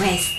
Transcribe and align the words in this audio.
West. 0.00 0.34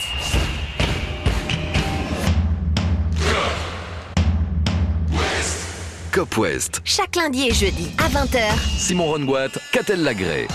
Cop 6.11 6.37
West. 6.37 6.81
Chaque 6.83 7.15
lundi 7.15 7.47
et 7.47 7.53
jeudi 7.53 7.89
à 7.97 8.09
20h. 8.09 8.39
Simon 8.77 9.05
Rongoat, 9.11 9.49
Catel 9.71 10.03
Lagré. 10.03 10.47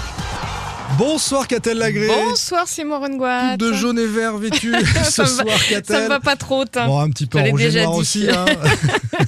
Bonsoir 0.98 1.46
Catel 1.46 1.78
Lagré. 1.78 2.06
Bonsoir 2.08 2.66
Simon 2.68 3.00
Rengoat. 3.00 3.56
De 3.56 3.72
jaune 3.72 3.98
et 3.98 4.06
vert 4.06 4.36
vêtu 4.36 4.74
ce 5.04 5.10
Ça 5.10 5.26
soir 5.26 5.58
Ça 5.58 5.68
Catel. 5.68 6.02
me 6.04 6.08
va 6.08 6.20
pas 6.20 6.36
trop. 6.36 6.64
Bon, 6.74 7.00
un 7.00 7.08
petit 7.10 7.26
peu 7.26 7.38
en 7.38 7.44
rouge 7.44 7.62
et 7.76 7.82
noir 7.82 7.94
dit. 7.94 8.00
aussi. 8.00 8.28
hein. 8.30 8.44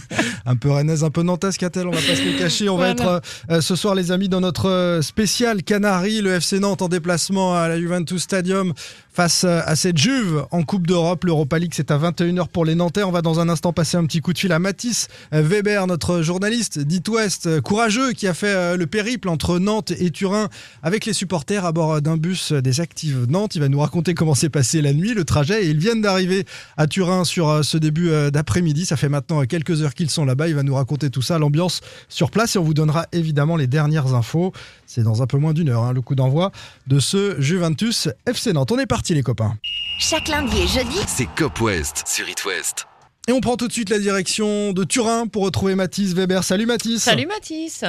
un 0.46 0.56
peu 0.56 0.70
rennaise, 0.70 1.04
un 1.04 1.10
peu 1.10 1.22
nantaise, 1.22 1.56
Catel, 1.56 1.86
on 1.88 1.90
va 1.92 1.96
pas 2.00 2.16
se 2.16 2.22
le 2.22 2.38
cacher. 2.38 2.68
On 2.68 2.76
va 2.76 2.88
être 2.90 3.22
euh, 3.50 3.60
ce 3.62 3.76
soir, 3.76 3.94
les 3.94 4.12
amis, 4.12 4.28
dans 4.28 4.40
notre 4.42 4.68
euh, 4.68 5.00
spécial 5.02 5.62
Canary, 5.62 6.20
le 6.20 6.34
FC 6.34 6.58
Nantes 6.60 6.82
en 6.82 6.88
déplacement 6.88 7.54
à 7.56 7.68
la 7.68 7.78
Juventus 7.78 8.22
Stadium 8.22 8.74
face 9.14 9.44
euh, 9.44 9.60
à 9.64 9.76
cette 9.76 9.96
Juve 9.96 10.44
en 10.50 10.64
Coupe 10.64 10.86
d'Europe. 10.86 11.24
L'Europa 11.24 11.58
League, 11.58 11.72
c'est 11.74 11.90
à 11.90 11.98
21h 11.98 12.48
pour 12.48 12.64
les 12.64 12.74
Nantais. 12.74 13.04
On 13.04 13.12
va 13.12 13.22
dans 13.22 13.38
un 13.38 13.48
instant 13.48 13.72
passer 13.72 13.96
un 13.96 14.04
petit 14.04 14.20
coup 14.20 14.32
de 14.32 14.38
fil 14.38 14.52
à 14.52 14.58
Mathis 14.58 15.08
euh, 15.32 15.42
Weber, 15.42 15.86
notre 15.86 16.22
journaliste 16.22 16.80
d'It 16.80 17.08
West, 17.08 17.46
euh, 17.46 17.60
courageux, 17.60 18.12
qui 18.12 18.26
a 18.26 18.34
fait 18.34 18.48
euh, 18.48 18.76
le 18.76 18.86
périple 18.86 19.28
entre 19.28 19.58
Nantes 19.60 19.92
et 19.92 20.10
Turin 20.10 20.48
avec 20.82 21.06
les 21.06 21.12
supporters 21.12 21.64
à 21.64 21.72
bord 21.72 22.02
d'un 22.02 22.16
bus 22.16 22.52
des 22.52 22.80
Actives 22.80 23.26
Nantes. 23.28 23.54
Il 23.54 23.60
va 23.60 23.68
nous 23.68 23.78
raconter 23.78 24.14
comment 24.14 24.34
s'est 24.34 24.48
passé 24.48 24.82
la 24.82 24.92
nuit, 24.92 25.14
le 25.14 25.24
trajet. 25.24 25.64
Et 25.64 25.68
ils 25.68 25.78
viennent 25.78 26.02
d'arriver 26.02 26.44
à 26.76 26.86
Turin 26.86 27.24
sur 27.24 27.48
euh, 27.48 27.62
ce 27.62 27.78
début 27.78 28.10
euh, 28.10 28.30
d'après-midi. 28.30 28.86
Ça 28.86 28.96
fait 28.96 29.08
maintenant 29.08 29.42
euh, 29.42 29.46
quelques 29.46 29.82
heures 29.82 29.94
qu'ils 29.94 30.10
sont 30.10 30.24
là-bas. 30.24 30.48
Il 30.48 30.54
va 30.54 30.62
nous 30.62 30.74
raconter 30.74 31.10
tout 31.10 31.22
ça, 31.22 31.38
l'ambiance 31.38 31.80
sur 32.08 32.30
place. 32.30 32.56
Et 32.56 32.58
on 32.58 32.64
vous 32.64 32.74
donnera 32.74 33.06
évidemment 33.12 33.56
les 33.56 33.66
dernières 33.66 34.14
infos. 34.14 34.52
C'est 34.86 35.02
dans 35.02 35.22
un 35.22 35.26
peu 35.26 35.38
moins 35.38 35.52
d'une 35.52 35.68
heure, 35.68 35.82
hein, 35.82 35.92
le 35.92 36.00
coup 36.00 36.14
d'envoi 36.14 36.52
de 36.86 36.98
ce 36.98 37.40
Juventus 37.40 38.08
FC 38.26 38.52
Nantes. 38.52 38.72
On 38.72 38.78
est 38.78 38.86
parti, 38.86 39.03
les 39.12 39.22
copains. 39.22 39.54
Chaque 39.98 40.28
lundi 40.28 40.62
et 40.62 40.66
jeudi, 40.66 40.98
C'est 41.06 41.28
Cop 41.36 41.60
West 41.60 42.04
sur 42.06 42.26
It 42.28 42.42
West. 42.46 42.86
Et 43.26 43.32
on 43.32 43.40
prend 43.40 43.56
tout 43.56 43.68
de 43.68 43.72
suite 43.72 43.88
la 43.88 43.98
direction 43.98 44.72
de 44.72 44.84
Turin 44.84 45.26
pour 45.26 45.44
retrouver 45.44 45.74
Mathis 45.74 46.12
Weber. 46.12 46.44
Salut 46.44 46.66
Mathis. 46.66 47.02
Salut 47.02 47.26
Mathis. 47.26 47.82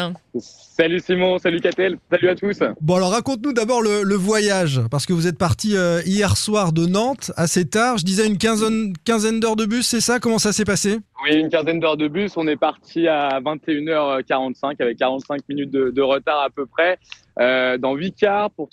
Salut 0.78 1.00
Simon, 1.00 1.40
salut 1.40 1.62
Catel, 1.62 1.98
salut 2.12 2.30
à 2.30 2.36
tous. 2.36 2.60
Bon 2.82 2.96
alors 2.96 3.12
raconte-nous 3.12 3.54
d'abord 3.54 3.82
le, 3.82 4.04
le 4.04 4.16
voyage, 4.16 4.82
parce 4.92 5.06
que 5.06 5.14
vous 5.14 5.26
êtes 5.26 5.38
parti 5.38 5.76
euh, 5.78 6.02
hier 6.06 6.36
soir 6.36 6.74
de 6.74 6.86
Nantes 6.86 7.32
assez 7.38 7.66
tard, 7.66 7.98
je 7.98 8.04
disais 8.04 8.28
une 8.28 8.38
quinzaine, 8.38 8.92
quinzaine 9.06 9.40
d'heures 9.40 9.56
de 9.56 9.66
bus, 9.66 9.86
c'est 9.88 10.02
ça? 10.02 10.20
Comment 10.20 10.38
ça 10.38 10.52
s'est 10.52 10.66
passé? 10.66 11.00
Oui, 11.24 11.38
une 11.38 11.50
quinzaine 11.50 11.80
d'heures 11.80 11.96
de 11.96 12.10
bus, 12.10 12.34
on 12.36 12.46
est 12.48 12.58
parti 12.58 13.08
à 13.08 13.40
21h45 13.40 14.76
avec 14.82 14.98
45 14.98 15.42
minutes 15.48 15.72
de, 15.72 15.92
de 15.92 16.02
retard 16.02 16.42
à 16.42 16.50
peu 16.50 16.66
près, 16.66 16.98
euh, 17.40 17.78
dans 17.78 17.96
8 17.96 18.14
cars 18.14 18.52
pour 18.52 18.70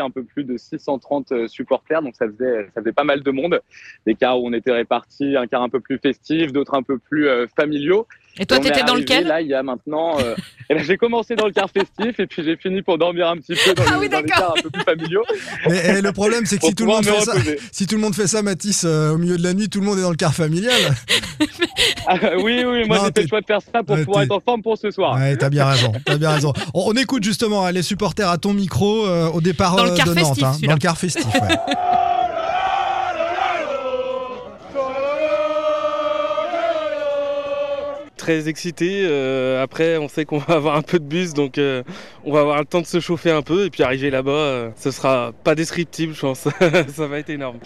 un 0.00 0.10
peu 0.10 0.24
plus 0.24 0.44
de 0.44 0.56
630 0.56 1.32
euh, 1.32 1.48
supporters, 1.48 2.02
donc 2.02 2.14
ça 2.16 2.26
faisait, 2.26 2.68
ça 2.74 2.80
faisait 2.80 2.92
pas 2.92 3.04
mal 3.04 3.22
de 3.22 3.30
monde. 3.30 3.60
Des 4.06 4.14
cars 4.14 4.40
où 4.40 4.46
on 4.46 4.52
était 4.52 4.72
répartis, 4.72 5.36
un 5.36 5.46
car 5.46 5.62
un 5.62 5.68
peu 5.68 5.80
plus 5.80 5.98
festif, 5.98 6.52
d'autres 6.52 6.74
un 6.74 6.82
peu 6.82 6.98
plus 6.98 7.28
euh, 7.28 7.46
familiaux. 7.56 8.06
Et 8.38 8.46
toi, 8.46 8.58
Et 8.58 8.60
t'étais 8.60 8.82
dans 8.84 8.94
lequel 8.96 9.26
Là, 9.26 9.40
il 9.40 9.48
y 9.48 9.54
a 9.54 9.62
maintenant. 9.62 10.20
euh, 10.20 10.34
eh 10.70 10.74
ben, 10.74 10.84
j'ai 10.84 10.96
commencé 10.96 11.36
dans 11.36 11.46
le 11.46 11.52
car 11.52 11.70
festif 11.70 12.18
et 12.20 12.26
puis 12.26 12.42
j'ai 12.44 12.56
fini 12.56 12.82
pour 12.82 12.98
dormir 12.98 13.28
un 13.28 13.36
petit 13.38 13.54
peu 13.54 13.72
dans, 13.74 13.82
Ah 13.86 13.92
le- 13.94 14.00
oui, 14.00 14.08
dans 14.08 14.20
les 14.20 14.26
cars 14.28 14.54
un 14.58 14.62
peu 14.62 14.68
plus 14.70 14.82
familiaux 14.82 15.22
Mais 15.68 15.82
eh, 15.98 16.02
le 16.02 16.12
problème 16.12 16.44
c'est 16.44 16.58
que 16.58 16.66
si 16.66 16.74
tout, 16.74 16.84
le 16.84 16.90
monde 16.92 17.04
fait 17.04 17.20
ça, 17.20 17.32
si 17.72 17.86
tout 17.86 17.94
le 17.94 18.00
monde 18.02 18.14
fait 18.14 18.26
ça 18.26 18.42
Mathis, 18.42 18.84
euh, 18.84 19.12
au 19.14 19.18
milieu 19.18 19.38
de 19.38 19.42
la 19.42 19.54
nuit, 19.54 19.68
tout 19.70 19.80
le 19.80 19.86
monde 19.86 19.98
est 19.98 20.02
dans 20.02 20.10
le 20.10 20.16
car 20.16 20.34
familial. 20.34 20.80
Ah, 22.08 22.14
oui, 22.36 22.62
oui, 22.64 22.86
moi 22.86 22.98
j'ai 23.04 23.10
fait 23.12 23.22
le 23.22 23.28
choix 23.28 23.40
de 23.40 23.46
faire 23.46 23.58
ça 23.60 23.82
pour 23.82 23.96
Ouais, 23.96 24.04
pouvoir 24.04 24.22
être 24.22 24.30
en 24.30 24.38
forme 24.40 24.62
pour 24.62 24.78
ce 24.78 24.92
soir. 24.92 25.16
Ouais, 25.16 25.36
t'as 25.36 25.50
bien 25.50 25.64
raison, 25.66 25.92
t'as 26.04 26.16
bien 26.16 26.30
raison. 26.30 26.52
On, 26.72 26.84
on 26.90 26.92
écoute 26.94 27.24
justement 27.24 27.66
hein, 27.66 27.72
les 27.72 27.82
supporters 27.82 28.28
à 28.30 28.38
ton 28.38 28.54
micro 28.54 29.04
euh, 29.06 29.28
au 29.30 29.40
départ 29.40 29.74
Dans 29.74 29.84
le 29.84 29.90
euh, 29.90 29.96
car 29.96 30.06
de 30.06 30.14
Nantes, 30.14 30.26
festif, 30.28 30.44
hein, 30.44 30.56
dans 30.62 30.72
le 30.74 30.78
car 30.78 30.96
festif. 30.96 31.24
ouais. 31.24 31.56
Très 38.26 38.48
excité. 38.48 39.04
euh, 39.04 39.62
après, 39.62 39.98
on 39.98 40.08
sait 40.08 40.24
qu'on 40.24 40.38
va 40.48 40.54
avoir 40.56 40.74
un 40.74 40.82
peu 40.82 40.98
de 40.98 41.04
bus, 41.04 41.32
donc 41.32 41.58
euh, 41.58 41.84
on 42.24 42.32
va 42.32 42.40
avoir 42.40 42.58
le 42.58 42.64
temps 42.64 42.80
de 42.80 42.86
se 42.86 42.98
chauffer 42.98 43.30
un 43.30 43.42
peu. 43.42 43.66
Et 43.66 43.70
puis 43.70 43.84
arriver 43.84 44.10
là-bas, 44.10 44.32
euh, 44.32 44.70
ce 44.74 44.90
sera 44.90 45.30
pas 45.44 45.54
descriptible, 45.54 46.12
je 46.12 46.22
pense. 46.22 46.40
Ça 46.96 47.06
va 47.06 47.20
être 47.20 47.30
énorme. 47.30 47.60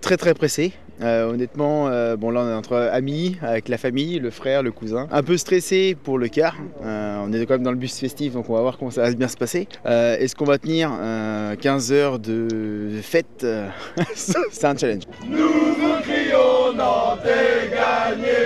très 0.00 0.16
très 0.16 0.34
pressé. 0.34 0.72
Euh, 1.02 1.28
honnêtement, 1.30 1.88
euh, 1.88 2.16
bon 2.16 2.30
là 2.30 2.42
on 2.44 2.48
est 2.50 2.54
entre 2.54 2.76
amis, 2.76 3.36
avec 3.42 3.68
la 3.68 3.78
famille, 3.78 4.18
le 4.20 4.30
frère, 4.30 4.62
le 4.62 4.70
cousin. 4.72 5.08
Un 5.10 5.22
peu 5.22 5.36
stressé 5.36 5.96
pour 6.02 6.18
le 6.18 6.28
car. 6.28 6.54
Euh, 6.84 7.18
on 7.24 7.32
est 7.32 7.44
quand 7.46 7.54
même 7.54 7.62
dans 7.64 7.70
le 7.72 7.76
bus 7.76 7.98
festif, 7.98 8.34
donc 8.34 8.48
on 8.48 8.54
va 8.54 8.60
voir 8.60 8.78
comment 8.78 8.90
ça 8.90 9.02
va 9.02 9.12
bien 9.12 9.28
se 9.28 9.36
passer. 9.36 9.66
Euh, 9.86 10.16
Est-ce 10.18 10.36
qu'on 10.36 10.44
va 10.44 10.58
tenir 10.58 10.90
euh, 11.00 11.56
15 11.56 11.92
heures 11.92 12.18
de 12.18 12.90
fête 13.02 13.42
Euh, 13.44 13.66
C'est 14.14 14.64
un 14.66 14.76
challenge. 14.76 15.02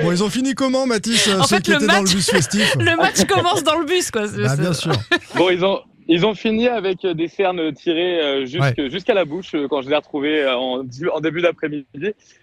Bon, 0.02 0.12
ils 0.12 0.22
ont 0.24 0.30
fini 0.30 0.54
comment 0.54 0.86
Mathis, 0.86 1.28
euh, 1.28 1.40
En 1.40 1.42
ceux 1.44 1.56
fait, 1.56 1.62
qui 1.62 1.70
le 1.70 1.76
étaient 1.76 1.86
dans 1.86 1.94
le 1.94 2.00
match- 2.02 2.14
bus 2.14 2.30
festif 2.30 2.76
Le 2.78 2.96
match 2.96 3.24
commence 3.26 3.62
dans 3.64 3.78
le 3.78 3.84
bus, 3.84 4.10
quoi. 4.10 4.22
Bah, 4.26 4.56
bien 4.56 4.72
sûr. 4.72 4.92
Bon, 5.34 5.50
ils 5.50 5.64
ont, 5.64 5.80
ils 6.10 6.24
ont 6.24 6.34
fini 6.34 6.68
avec 6.68 7.04
euh, 7.04 7.12
des 7.12 7.28
cernes 7.28 7.72
tirées 7.74 8.20
euh, 8.20 8.46
jusqu'à 8.46 9.12
la 9.12 9.26
bouche 9.26 9.54
euh, 9.54 9.68
quand 9.68 9.82
je 9.82 9.88
les 9.88 9.92
ai 9.92 9.96
retrouvés 9.96 10.46
en, 10.48 10.82
début 11.20 11.42
d'après-midi. 11.42 11.84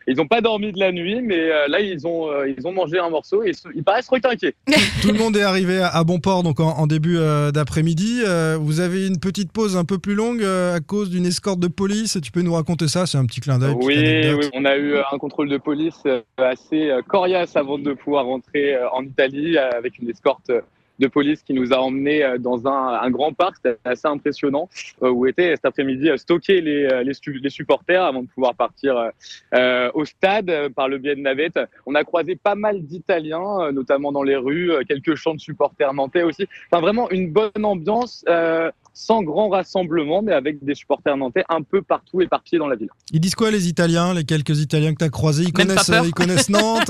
Ils 0.07 0.15
n'ont 0.17 0.27
pas 0.27 0.39
dormi 0.41 0.71
de 0.71 0.79
la 0.79 0.91
nuit, 0.91 1.21
mais 1.23 1.47
là, 1.67 1.79
ils 1.79 2.05
ont, 2.05 2.29
ils 2.43 2.67
ont 2.67 2.71
mangé 2.71 2.99
un 2.99 3.09
morceau 3.09 3.43
et 3.43 3.49
ils, 3.49 3.55
se- 3.55 3.67
ils 3.73 3.83
paraissent 3.83 4.07
requinqués. 4.07 4.53
Tout 5.01 5.07
le 5.11 5.17
monde 5.17 5.35
est 5.35 5.41
arrivé 5.41 5.81
à 5.81 6.03
bon 6.03 6.19
port 6.19 6.43
donc 6.43 6.59
en, 6.59 6.77
en 6.77 6.85
début 6.85 7.17
d'après-midi. 7.53 8.21
Vous 8.59 8.79
avez 8.81 9.07
une 9.07 9.19
petite 9.19 9.51
pause 9.51 9.75
un 9.75 9.85
peu 9.85 9.97
plus 9.97 10.13
longue 10.13 10.43
à 10.43 10.79
cause 10.79 11.09
d'une 11.09 11.25
escorte 11.25 11.59
de 11.59 11.67
police. 11.67 12.19
Tu 12.21 12.31
peux 12.31 12.41
nous 12.41 12.53
raconter 12.53 12.87
ça 12.87 13.07
C'est 13.07 13.17
un 13.17 13.25
petit 13.25 13.41
clin 13.41 13.57
d'œil. 13.57 13.73
Oui, 13.81 14.49
on 14.53 14.65
a 14.65 14.77
eu 14.77 14.95
un 15.11 15.17
contrôle 15.17 15.49
de 15.49 15.57
police 15.57 16.03
assez 16.37 16.91
coriace 17.07 17.55
avant 17.55 17.79
de 17.79 17.93
pouvoir 17.93 18.25
rentrer 18.25 18.77
en 18.93 19.03
Italie 19.03 19.57
avec 19.57 19.97
une 19.97 20.09
escorte 20.09 20.51
de 20.99 21.07
police 21.07 21.43
qui 21.43 21.53
nous 21.53 21.73
a 21.73 21.77
emmenés 21.77 22.23
euh, 22.23 22.37
dans 22.37 22.67
un, 22.67 22.99
un 23.01 23.09
grand 23.09 23.33
parc, 23.33 23.57
c'était 23.57 23.77
assez 23.83 24.07
impressionnant, 24.07 24.69
euh, 25.03 25.09
où 25.09 25.25
étaient 25.27 25.55
cet 25.55 25.65
après-midi 25.65 26.09
euh, 26.09 26.17
stockés 26.17 26.61
les, 26.61 26.87
les, 27.03 27.13
les 27.41 27.49
supporters 27.49 28.03
avant 28.03 28.23
de 28.23 28.27
pouvoir 28.27 28.55
partir 28.55 29.11
euh, 29.53 29.91
au 29.93 30.05
stade 30.05 30.69
par 30.75 30.87
le 30.87 30.97
biais 30.97 31.15
de 31.15 31.21
navettes. 31.21 31.59
On 31.85 31.95
a 31.95 32.03
croisé 32.03 32.35
pas 32.35 32.55
mal 32.55 32.81
d'Italiens, 32.81 33.71
notamment 33.71 34.11
dans 34.11 34.23
les 34.23 34.35
rues, 34.35 34.71
quelques 34.87 35.15
chants 35.15 35.33
de 35.35 35.39
supporters 35.39 35.93
nantais 35.93 36.23
aussi. 36.23 36.47
Enfin, 36.71 36.81
vraiment 36.81 37.09
une 37.09 37.31
bonne 37.31 37.63
ambiance, 37.63 38.23
euh, 38.27 38.71
sans 38.97 39.21
grand 39.23 39.49
rassemblement, 39.49 40.21
mais 40.21 40.31
avec 40.31 40.63
des 40.63 40.73
supporters 40.73 41.17
nantais 41.17 41.43
un 41.49 41.61
peu 41.61 41.81
partout 41.81 42.21
éparpillés 42.21 42.57
dans 42.59 42.67
la 42.69 42.77
ville. 42.77 42.87
Ils 43.11 43.19
disent 43.19 43.35
quoi 43.35 43.51
les 43.51 43.67
Italiens, 43.67 44.13
les 44.13 44.23
quelques 44.23 44.59
Italiens 44.61 44.93
que 44.93 44.99
tu 44.99 45.03
as 45.03 45.09
croisés? 45.09 45.43
Ils 45.43 45.51
connaissent, 45.51 45.89
euh, 45.89 46.01
ils 46.05 46.13
connaissent 46.13 46.49
Nantes? 46.49 46.89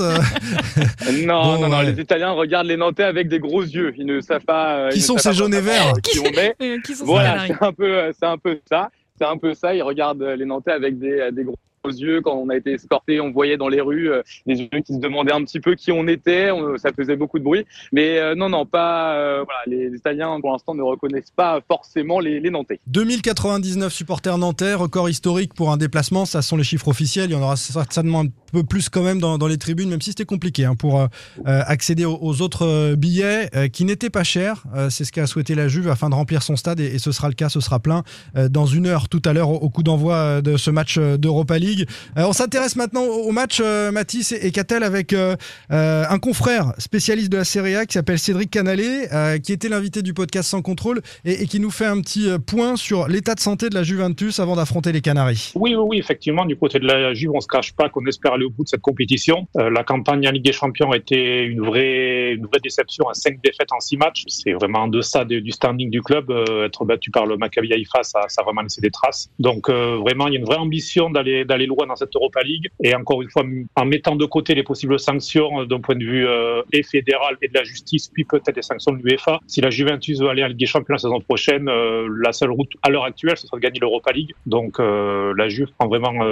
Non, 1.24 1.42
Bon, 1.56 1.60
non, 1.62 1.68
non, 1.68 1.78
ouais. 1.78 1.92
les 1.92 2.00
Italiens 2.00 2.30
regardent 2.30 2.66
les 2.68 2.76
Nantais 2.76 3.02
avec 3.02 3.28
des 3.28 3.38
gros 3.40 3.62
yeux. 3.62 3.92
Ils 3.98 4.06
ne 4.06 4.20
savent 4.20 4.44
pas. 4.44 4.76
euh, 4.78 4.90
Qui 4.90 5.00
sont 5.00 5.18
ces 5.18 5.32
jaunes 5.32 5.54
et 5.54 5.60
verts? 5.60 5.92
Qui 6.02 6.20
on 6.20 6.24
est. 6.26 6.54
Qui 6.84 6.94
sont 6.94 7.04
ces 7.04 7.10
Voilà, 7.10 7.46
c'est 7.46 7.62
un 7.62 7.72
peu, 7.72 7.84
euh, 7.98 8.12
c'est 8.18 8.26
un 8.26 8.38
peu 8.38 8.58
ça. 8.68 8.90
C'est 9.18 9.26
un 9.26 9.36
peu 9.36 9.54
ça. 9.54 9.74
Ils 9.74 9.82
regardent 9.82 10.22
les 10.22 10.44
Nantais 10.44 10.72
avec 10.72 10.98
des, 10.98 11.30
des 11.32 11.42
gros 11.44 11.56
yeux. 11.90 12.20
Quand 12.20 12.34
on 12.34 12.48
a 12.48 12.56
été 12.56 12.72
escorté, 12.72 13.20
on 13.20 13.30
voyait 13.30 13.56
dans 13.56 13.68
les 13.68 13.80
rues 13.80 14.10
euh, 14.10 14.22
des 14.46 14.60
yeux 14.60 14.80
qui 14.84 14.94
se 14.94 14.98
demandaient 14.98 15.32
un 15.32 15.44
petit 15.44 15.60
peu 15.60 15.74
qui 15.74 15.92
on 15.92 16.06
était. 16.06 16.50
Ça 16.78 16.90
faisait 16.92 17.16
beaucoup 17.16 17.38
de 17.38 17.44
bruit. 17.44 17.64
Mais 17.92 18.18
euh, 18.18 18.34
non, 18.34 18.48
non, 18.48 18.66
pas. 18.66 19.14
euh, 19.16 19.44
voilà, 19.44 19.60
les 19.66 19.96
Italiens 19.96 20.38
pour 20.40 20.52
l'instant 20.52 20.74
ne 20.74 20.82
reconnaissent 20.82 21.32
pas 21.34 21.60
forcément 21.66 22.20
les, 22.20 22.46
Nantais. 22.50 22.78
2099 22.86 23.92
supporters 23.92 24.38
nantais, 24.38 24.74
record 24.74 25.08
historique 25.08 25.52
pour 25.52 25.72
un 25.72 25.76
déplacement. 25.76 26.24
Ça 26.24 26.42
sont 26.42 26.56
les 26.56 26.64
chiffres 26.64 26.88
officiels. 26.88 27.30
Il 27.30 27.32
y 27.32 27.36
en 27.36 27.42
aura 27.42 27.56
certainement 27.56 28.20
un 28.20 28.28
peu 28.52 28.62
plus 28.62 28.88
quand 28.88 29.02
même 29.02 29.18
dans, 29.20 29.46
les 29.46 29.58
tribunes, 29.58 29.88
même 29.88 30.00
si 30.00 30.10
c'était 30.10 30.24
compliqué 30.24 30.64
hein, 30.64 30.74
pour 30.76 31.06
accéder 31.44 32.04
aux, 32.04 32.18
aux 32.20 32.42
autres 32.42 32.94
billets 32.94 33.50
qui 33.72 33.84
n'étaient 33.84 34.10
pas 34.10 34.24
chers. 34.24 34.64
C'est 34.90 35.04
ce 35.04 35.12
qu'a 35.12 35.26
souhaité 35.26 35.54
la 35.54 35.68
Juve 35.68 35.88
afin 35.88 36.08
de 36.08 36.14
remplir 36.14 36.42
son 36.42 36.56
stade 36.56 36.80
et, 36.80 36.98
ce 36.98 37.12
sera 37.12 37.28
le 37.28 37.34
cas, 37.34 37.48
ce 37.48 37.60
sera 37.60 37.80
plein 37.80 38.02
dans 38.50 38.66
une 38.66 38.86
heure 38.86 39.08
tout 39.08 39.22
à 39.24 39.32
l'heure 39.32 39.50
au, 39.50 39.56
au 39.56 39.68
coup 39.68 39.82
d'envoi 39.82 40.40
de 40.42 40.56
ce 40.56 40.70
match 40.70 40.98
d'Europa 40.98 41.58
League. 41.58 41.75
Euh, 42.16 42.24
on 42.26 42.32
s'intéresse 42.32 42.76
maintenant 42.76 43.04
au, 43.04 43.32
match 43.32 43.60
euh, 43.60 43.90
Mathis 43.92 44.32
et, 44.32 44.50
Catel 44.50 44.82
avec 44.82 45.12
euh, 45.12 45.36
euh, 45.70 46.04
un 46.08 46.18
confrère 46.18 46.72
spécialiste 46.78 47.30
de 47.30 47.36
la 47.36 47.44
Serie 47.44 47.76
A 47.76 47.86
qui 47.86 47.94
s'appelle 47.94 48.18
Cédric 48.18 48.50
Canalé, 48.50 49.08
qui 49.42 49.52
était 49.52 49.68
l'invité 49.68 50.02
du 50.02 50.14
podcast 50.14 50.48
Sans 50.48 50.62
Contrôle 50.62 51.00
et, 51.24 51.46
qui 51.46 51.60
nous 51.60 51.70
fait 51.70 51.86
un 51.86 52.00
petit 52.00 52.28
point 52.46 52.76
sur 52.76 53.08
l'état 53.08 53.34
de 53.34 53.40
santé 53.40 53.68
de 53.68 53.74
la 53.74 53.82
Juventus 53.82 54.40
avant 54.40 54.56
d'affronter 54.56 54.92
les 54.92 55.00
Canaries. 55.00 55.52
Oui, 55.54 55.74
oui, 55.74 55.82
oui, 55.86 55.98
effectivement, 55.98 56.44
du 56.44 56.56
côté 56.56 56.78
de 56.78 56.86
la 56.86 57.14
Juve, 57.14 57.30
on 57.34 57.40
se 57.40 57.46
cache 57.46 57.72
pas 57.74 57.88
qu'on 57.88 58.04
espère 58.06 58.34
aller 58.34 58.44
au 58.44 58.50
bout 58.50 58.64
de 58.64 58.68
cette 58.68 58.80
compétition. 58.80 59.46
La 59.54 59.84
campagne 59.84 60.26
en 60.28 60.30
Ligue 60.30 60.44
des 60.44 60.52
Champions 60.52 60.92
était 60.94 61.44
une 61.44 61.60
vraie, 61.60 62.34
une 62.34 62.46
vraie 62.46 62.60
déception 62.62 63.08
à 63.08 63.14
cinq 63.14 63.40
défaites 63.42 63.72
en 63.72 63.80
six 63.80 63.96
matchs. 63.96 64.24
C'est 64.28 64.52
vraiment 64.52 64.80
en 64.80 64.88
deçà 64.88 65.24
de- 65.24 65.40
du 65.40 65.50
standing 65.50 65.90
du 65.90 66.02
club. 66.02 66.30
Être 66.64 66.84
battu 66.84 67.10
par 67.10 67.26
le 67.26 67.36
Maccabi 67.36 67.72
Haïfa, 67.72 68.02
ça, 68.02 68.20
ça 68.28 68.42
a 68.42 68.44
vraiment 68.44 68.62
laissé 68.62 68.80
des 68.80 68.90
traces. 68.90 69.28
Donc, 69.38 69.68
vraiment, 69.68 70.26
il 70.28 70.34
y 70.34 70.36
a 70.36 70.40
une 70.40 70.46
vraie 70.46 70.56
ambition 70.56 71.10
d'aller, 71.10 71.44
loin 71.66 71.86
dans 71.86 71.96
cette 71.96 72.14
Europa 72.14 72.42
League. 72.42 72.68
Et 72.82 72.94
encore 72.94 73.22
une 73.22 73.30
fois, 73.30 73.44
en 73.76 73.84
mettant 73.84 74.16
de 74.16 74.24
côté 74.24 74.54
les 74.54 74.62
possibles 74.62 74.98
sanctions 74.98 75.64
d'un 75.64 75.80
point 75.80 75.96
de 75.96 76.04
vue 76.04 76.26
et 76.72 76.82
fédéral 76.82 77.36
et 77.42 77.48
de 77.48 77.54
la 77.54 77.64
justice, 77.64 78.08
puis 78.08 78.24
peut-être 78.24 78.56
les 78.56 78.62
sanctions 78.62 78.92
de 78.92 79.02
l'UEFA, 79.02 79.40
si 79.46 79.60
la 79.60 79.70
Juventus 79.70 80.20
veut 80.20 80.28
aller 80.28 80.44
en 80.44 80.48
Ligue 80.48 80.58
des 80.58 80.66
Champions 80.66 80.94
la 80.94 80.98
saison 80.98 81.20
prochaine, 81.20 81.66
la 81.66 82.32
seule 82.32 82.50
route 82.50 82.70
à 82.82 82.90
l'heure 82.90 83.04
actuelle, 83.04 83.36
ce 83.36 83.46
sera 83.46 83.56
de 83.56 83.62
gagner 83.62 83.80
l'Europa 83.80 84.12
League. 84.12 84.34
Donc 84.46 84.78
la 84.78 85.48
Juve 85.48 85.68
prend 85.78 85.88
vraiment 85.88 86.24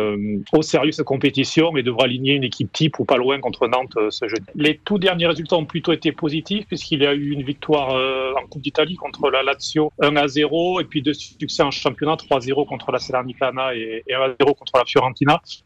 au 0.52 0.62
sérieux 0.62 0.92
cette 0.92 1.06
compétition 1.06 1.76
et 1.76 1.82
devra 1.82 2.04
aligner 2.04 2.34
une 2.34 2.44
équipe 2.44 2.72
type 2.72 2.98
ou 2.98 3.04
pas 3.04 3.16
loin 3.16 3.40
contre 3.40 3.68
Nantes 3.68 3.96
ce 4.10 4.28
jeudi. 4.28 4.44
Les 4.54 4.78
tout 4.78 4.98
derniers 4.98 5.26
résultats 5.26 5.56
ont 5.56 5.64
plutôt 5.64 5.92
été 5.92 6.12
positifs 6.12 6.66
puisqu'il 6.66 7.02
y 7.02 7.06
a 7.06 7.14
eu 7.14 7.30
une 7.30 7.42
victoire 7.42 7.90
en 8.36 8.46
Coupe 8.46 8.62
d'Italie 8.62 8.96
contre 8.96 9.30
la 9.30 9.42
Lazio 9.42 9.92
1 10.00 10.16
à 10.16 10.28
0 10.28 10.80
et 10.80 10.84
puis 10.84 11.02
deux 11.02 11.14
succès 11.14 11.62
en 11.62 11.70
championnat 11.70 12.14
3-0 12.14 12.66
contre 12.66 12.92
la 12.92 12.98
Salernitana 12.98 13.74
et, 13.74 14.02
1 14.12 14.34
0 14.40 14.54
contre 14.54 14.72
la 14.76 14.84
Fiorentina. 14.84 15.13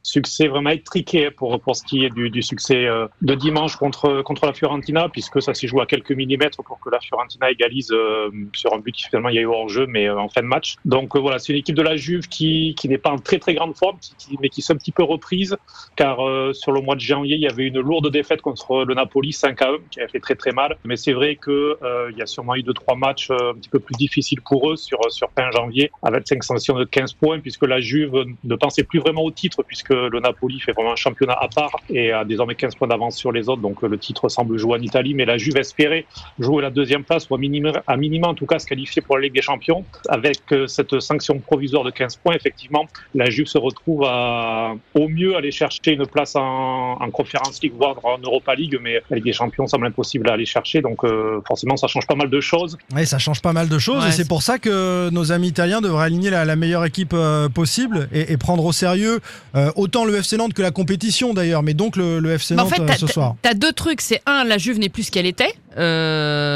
Succès 0.03 0.49
vraiment 0.49 0.71
étriqué 0.71 1.31
pour, 1.31 1.61
pour 1.61 1.77
ce 1.77 1.83
qui 1.85 2.05
est 2.05 2.11
du, 2.11 2.31
du 2.31 2.43
succès 2.43 2.87
euh, 2.87 3.07
de 3.23 3.35
dimanche 3.35 3.77
contre, 3.77 4.23
contre 4.23 4.47
la 4.47 4.53
Fiorentina 4.53 5.09
puisque 5.09 5.41
ça 5.43 5.55
s'est 5.55 5.67
joué 5.67 5.83
à 5.83 5.87
quelques 5.87 6.13
millimètres 6.13 6.63
pour 6.65 6.81
que 6.81 6.91
la 6.91 7.01
Fiorentina 7.01 7.51
égalise 7.51 7.91
euh, 7.93 8.31
sur 8.55 8.73
un 8.75 8.79
but 8.79 8.93
qui 8.93 9.05
finalement 9.05 9.29
il 9.29 9.37
y 9.37 9.39
a 9.39 9.43
eu 9.43 9.47
hors 9.47 9.69
jeu 9.69 9.87
mais 9.87 10.09
euh, 10.09 10.19
en 10.19 10.29
fin 10.29 10.43
de 10.43 10.47
match. 10.47 10.77
Donc 10.85 11.17
voilà, 11.17 11.39
c'est 11.39 11.53
une 11.53 11.59
équipe 11.59 11.77
de 11.77 11.83
la 11.83 11.97
Juve 11.97 12.29
qui, 12.29 12.75
qui 12.77 12.89
n'est 12.89 12.99
pas 12.99 13.11
en 13.11 13.19
très 13.19 13.39
très 13.39 13.55
grande 13.55 13.77
forme 13.77 13.99
mais 14.41 14.49
qui 14.49 14.63
s'est 14.63 14.73
un 14.73 14.77
petit 14.77 14.93
peu 14.93 15.03
reprise 15.03 15.57
car 15.97 16.19
sur 16.55 16.73
le 16.73 16.81
mois 16.81 16.95
de 16.95 17.01
janvier 17.01 17.37
il 17.37 17.43
y 17.43 17.49
avait 17.49 17.67
une 17.67 17.81
lourde 17.81 18.11
défaite 18.11 18.43
contre 18.43 18.85
le 18.85 18.95
Napoli 18.95 19.33
5 19.33 19.63
à 19.63 19.71
1 19.71 19.77
qui 19.91 20.01
avait 20.01 20.09
fait 20.09 20.21
très 20.21 20.35
très 20.35 20.53
mal. 20.53 20.77
Mais 20.85 20.97
c'est 20.97 21.13
vrai 21.13 21.37
que 21.37 21.77
il 22.11 22.17
y 22.17 22.23
a 22.23 22.27
sûrement 22.27 22.55
eu 22.55 22.63
deux 22.63 22.75
trois 22.75 22.97
matchs 22.97 23.31
un 23.31 23.55
petit 23.55 23.69
peu 23.69 23.79
plus 23.79 23.95
difficile 23.95 24.41
pour 24.43 24.71
eux 24.71 24.77
sur, 24.77 24.99
sur 25.11 25.31
fin 25.31 25.51
janvier, 25.51 25.91
avec 26.03 26.27
5 26.27 26.43
sanctions 26.43 26.79
de 26.79 26.85
15 26.85 27.15
points, 27.15 27.41
puisque 27.41 27.67
la 27.67 27.81
Juve 27.81 28.25
ne 28.45 28.57
pensait 28.57 28.85
plus 28.85 28.99
vraiment 28.99 29.23
au 29.23 29.31
titre, 29.39 29.63
puisque 29.63 29.91
le 29.91 30.21
Napoli 30.21 30.61
fait 30.61 30.73
vraiment 30.73 30.93
un 30.93 30.97
championnat 30.97 31.37
à 31.41 31.49
part 31.49 31.77
et 31.89 32.13
a 32.13 32.25
désormais 32.25 32.55
15 32.55 32.75
points 32.75 32.89
d'avance 32.89 33.17
sur 33.17 33.33
les 33.33 33.49
autres, 33.49 33.63
donc 33.63 33.83
le 33.83 33.99
titre 33.99 34.29
semble 34.29 34.59
jouer 34.59 34.79
en 34.79 34.83
Italie, 34.83 35.15
mais 35.15 35.25
la 35.25 35.39
Juve 35.39 35.57
espérait 35.57 36.05
jouer 36.39 36.63
la 36.63 36.71
deuxième 36.71 37.05
place, 37.05 37.29
ou 37.31 37.35
à 37.35 37.39
minima, 37.39 37.73
à 37.87 37.97
minima 37.97 38.29
en 38.29 38.35
tout 38.35 38.47
cas 38.47 38.59
se 38.59 38.67
qualifier 38.67 39.03
pour 39.03 39.17
la 39.17 39.23
Ligue 39.25 39.35
des 39.35 39.43
Champions. 39.43 39.85
Avec 40.09 40.41
euh, 40.53 40.67
cette 40.67 40.99
sanction 41.01 41.39
provisoire 41.39 41.85
de 41.85 41.91
15 41.91 42.17
points, 42.17 42.35
effectivement, 42.35 42.87
la 43.15 43.31
Juve 43.31 43.47
se 43.47 43.59
retrouve 43.59 44.05
à 44.05 44.75
au 44.95 45.09
mieux 45.09 45.37
aller 45.37 45.51
chercher 45.51 45.93
une 45.93 46.07
place 46.07 46.35
en, 46.37 46.97
en 47.01 47.11
Conference 47.11 47.63
League, 47.63 47.75
voire 47.77 47.97
en 48.05 48.19
Europa 48.19 48.55
League, 48.55 48.79
mais 48.83 49.03
la 49.11 49.17
Ligue 49.17 49.27
des 49.27 49.33
Champions 49.33 49.67
semble 49.67 49.87
impossible 49.87 50.29
à 50.29 50.35
aller 50.35 50.47
chercher, 50.47 50.81
donc 50.81 51.05
euh, 51.05 51.41
forcément 51.47 51.77
ça 51.77 51.87
change 51.87 52.07
pas 52.07 52.15
mal 52.15 52.31
de 52.31 52.41
choses. 52.41 52.77
Oui, 52.95 53.07
ça 53.07 53.19
change 53.19 53.41
pas 53.41 53.53
mal 53.53 53.69
de 53.69 53.79
choses, 53.79 54.05
et 54.07 54.13
c'est 54.13 54.29
pour 54.29 54.43
ça 54.43 54.59
que 54.59 55.11
nos 55.11 55.33
amis 55.33 55.49
italiens 55.49 55.81
devraient 55.81 56.07
aligner 56.07 56.31
la, 56.31 56.57
meilleure 56.57 56.85
équipe 56.85 57.13
euh, 57.15 57.49
possible 57.49 58.09
et, 58.13 58.37
prendre 58.37 58.65
au 58.65 58.73
sérieux 58.73 59.21
euh, 59.55 59.71
autant 59.77 60.05
le 60.05 60.17
FC 60.17 60.37
Nantes 60.37 60.55
que 60.55 60.63
la 60.63 60.71
compétition 60.71 61.35
d'ailleurs, 61.35 61.63
mais 61.63 61.75
donc 61.75 61.97
le, 61.97 62.25
FC 62.31 62.55
bah, 62.55 62.63
Nantes 62.63 62.73
en 62.73 62.87
fait, 62.87 62.93
euh, 62.93 62.97
ce 62.97 63.07
soir. 63.07 63.37
T'as 63.43 63.55
deux 63.55 63.73
trucs, 63.73 64.01
c'est 64.01 64.23
un, 64.27 64.45
la 64.45 64.59
Juve 64.59 64.79
n'est 64.79 64.89
plus 64.89 65.05
ce 65.05 65.11
qu'elle 65.11 65.27
était, 65.27 65.55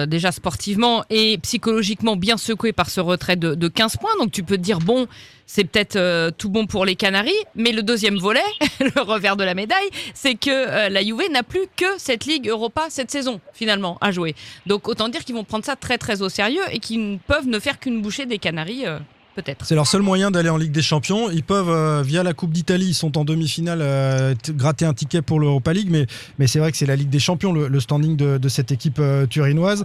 déjà 0.07 0.33
sportivement 0.33 1.05
et 1.11 1.39
psychologiquement 1.39 2.17
bien 2.17 2.37
secouée 2.37 2.73
par 2.73 2.91
ce 2.91 3.01
retrait 3.01 3.37
de, 3.37 3.55
de 3.55 3.69
15 3.69 3.97
points, 3.97 4.17
donc 4.19 4.33
tu 4.33 4.43
peux 4.43 4.57
te 4.57 4.63
dire 4.63 4.79
bon 4.79 5.07
c'est 5.55 5.65
peut-être 5.65 5.97
euh, 5.97 6.31
tout 6.31 6.49
bon 6.49 6.67
pour 6.67 6.87
les 6.87 6.97
Canaries, 6.97 7.31
mais 7.55 7.73
le 7.73 7.83
deuxième 7.83 8.17
volet, 8.17 8.41
le 8.81 9.03
revers 9.03 9.37
de 9.37 9.45
la 9.45 9.53
médaille, 9.53 9.91
c'est 10.15 10.35
que 10.35 10.51
euh, 10.51 10.89
la 10.89 11.03
Juve 11.03 11.31
n'a 11.31 11.43
plus 11.43 11.67
que 11.77 11.85
cette 11.99 12.25
Ligue 12.25 12.49
Europa 12.49 12.87
cette 12.89 13.11
saison 13.11 13.39
finalement 13.53 13.99
à 14.01 14.13
jouer. 14.13 14.35
Donc 14.65 14.89
autant 14.89 15.11
dire 15.11 15.25
qu'ils 15.25 15.35
vont 15.35 15.45
prendre 15.45 15.65
ça 15.67 15.77
très 15.77 15.99
très 15.99 16.23
au 16.23 16.31
sérieux 16.31 16.63
et 16.71 16.79
qu'ils 16.79 17.19
peuvent 17.27 17.47
ne 17.47 17.59
faire 17.59 17.79
qu'une 17.79 18.01
bouchée 18.01 18.25
des 18.25 18.39
Canaries. 18.39 18.87
Peut-être. 19.35 19.65
C'est 19.65 19.75
leur 19.75 19.87
seul 19.87 20.03
moyen 20.03 20.31
d'aller 20.31 20.51
en 20.51 20.59
Ligue 20.59 20.73
des 20.73 20.83
Champions. 20.83 21.31
Ils 21.31 21.43
peuvent, 21.43 21.71
euh, 21.71 22.03
via 22.05 22.23
la 22.23 22.35
Coupe 22.35 22.53
d'Italie, 22.53 22.89
ils 22.89 22.95
sont 22.95 23.17
en 23.17 23.25
demi-finale, 23.25 23.79
euh, 23.81 24.35
gratter 24.51 24.85
un 24.85 24.93
ticket 24.93 25.23
pour 25.23 25.41
l'Europa 25.41 25.73
League, 25.73 25.89
mais, 25.91 26.07
mais 26.39 26.47
c'est 26.47 26.59
vrai 26.59 26.71
que 26.71 26.77
c'est 26.77 26.87
la 26.87 26.97
Ligue 26.97 27.09
des 27.09 27.19
Champions, 27.19 27.53
le, 27.53 27.81
standing 27.81 28.17
de, 28.17 28.49
cette 28.49 28.73
équipe 28.73 28.99
euh, 28.99 29.27
turinoise. 29.27 29.85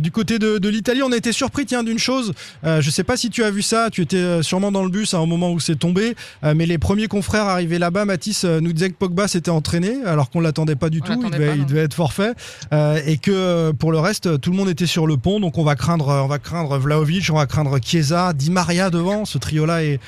du 0.00 0.10
côté 0.10 0.38
de, 0.38 0.68
l'Italie, 0.68 1.02
on 1.02 1.12
a 1.12 1.16
été 1.16 1.32
surpris 1.32 1.66
tiens, 1.66 1.82
d'une 1.82 1.98
chose. 1.98 2.32
je 2.64 2.76
ne 2.76 2.90
sais 2.90 3.04
pas 3.04 3.18
si 3.18 3.28
tu 3.28 3.44
as 3.44 3.50
vu 3.50 3.60
ça, 3.60 3.90
tu 3.90 4.00
étais 4.00 4.42
sûrement 4.42 4.72
dans 4.72 4.84
le 4.84 4.88
bus 4.88 5.12
à 5.12 5.18
un 5.18 5.26
moment 5.26 5.52
où 5.52 5.60
c'est 5.60 5.76
tombé, 5.76 6.14
mais 6.42 6.64
les 6.64 6.78
premiers 6.78 7.08
confrères 7.08 7.44
arrivés 7.44 7.78
là-bas, 7.78 8.06
Mathis 8.06 8.44
nous 8.44 8.72
disait 8.72 8.88
que 8.88 8.94
Pogba 8.94 9.28
s'était 9.28 9.50
entraîné, 9.50 9.96
alors 10.06 10.30
qu'on 10.30 10.38
ne 10.38 10.44
l'attendait 10.44 10.76
pas 10.76 10.88
du 10.88 11.02
tout, 11.02 11.20
il 11.22 11.30
devait, 11.30 11.56
il 11.58 11.66
devait, 11.66 11.82
être 11.82 11.94
forfait, 11.94 12.32
et 12.72 13.18
que 13.18 13.72
pour 13.72 13.92
le 13.92 13.98
reste, 13.98 14.40
tout 14.40 14.50
le 14.50 14.56
monde 14.56 14.70
était 14.70 14.86
sur 14.86 15.06
le 15.06 15.18
pont, 15.18 15.40
donc 15.40 15.58
on 15.58 15.64
va 15.64 15.76
craindre, 15.76 16.08
on 16.08 16.28
va 16.28 16.38
craindre 16.38 16.78
Vlaovic, 16.78 17.28
on 17.30 17.36
va 17.36 17.46
craindre 17.46 17.78
Chiesa, 17.82 18.32
Di 18.32 18.50
Maria 18.62 18.90
devant. 18.90 19.24
Ce 19.24 19.38
trio-là 19.38 19.82
est, 19.82 19.98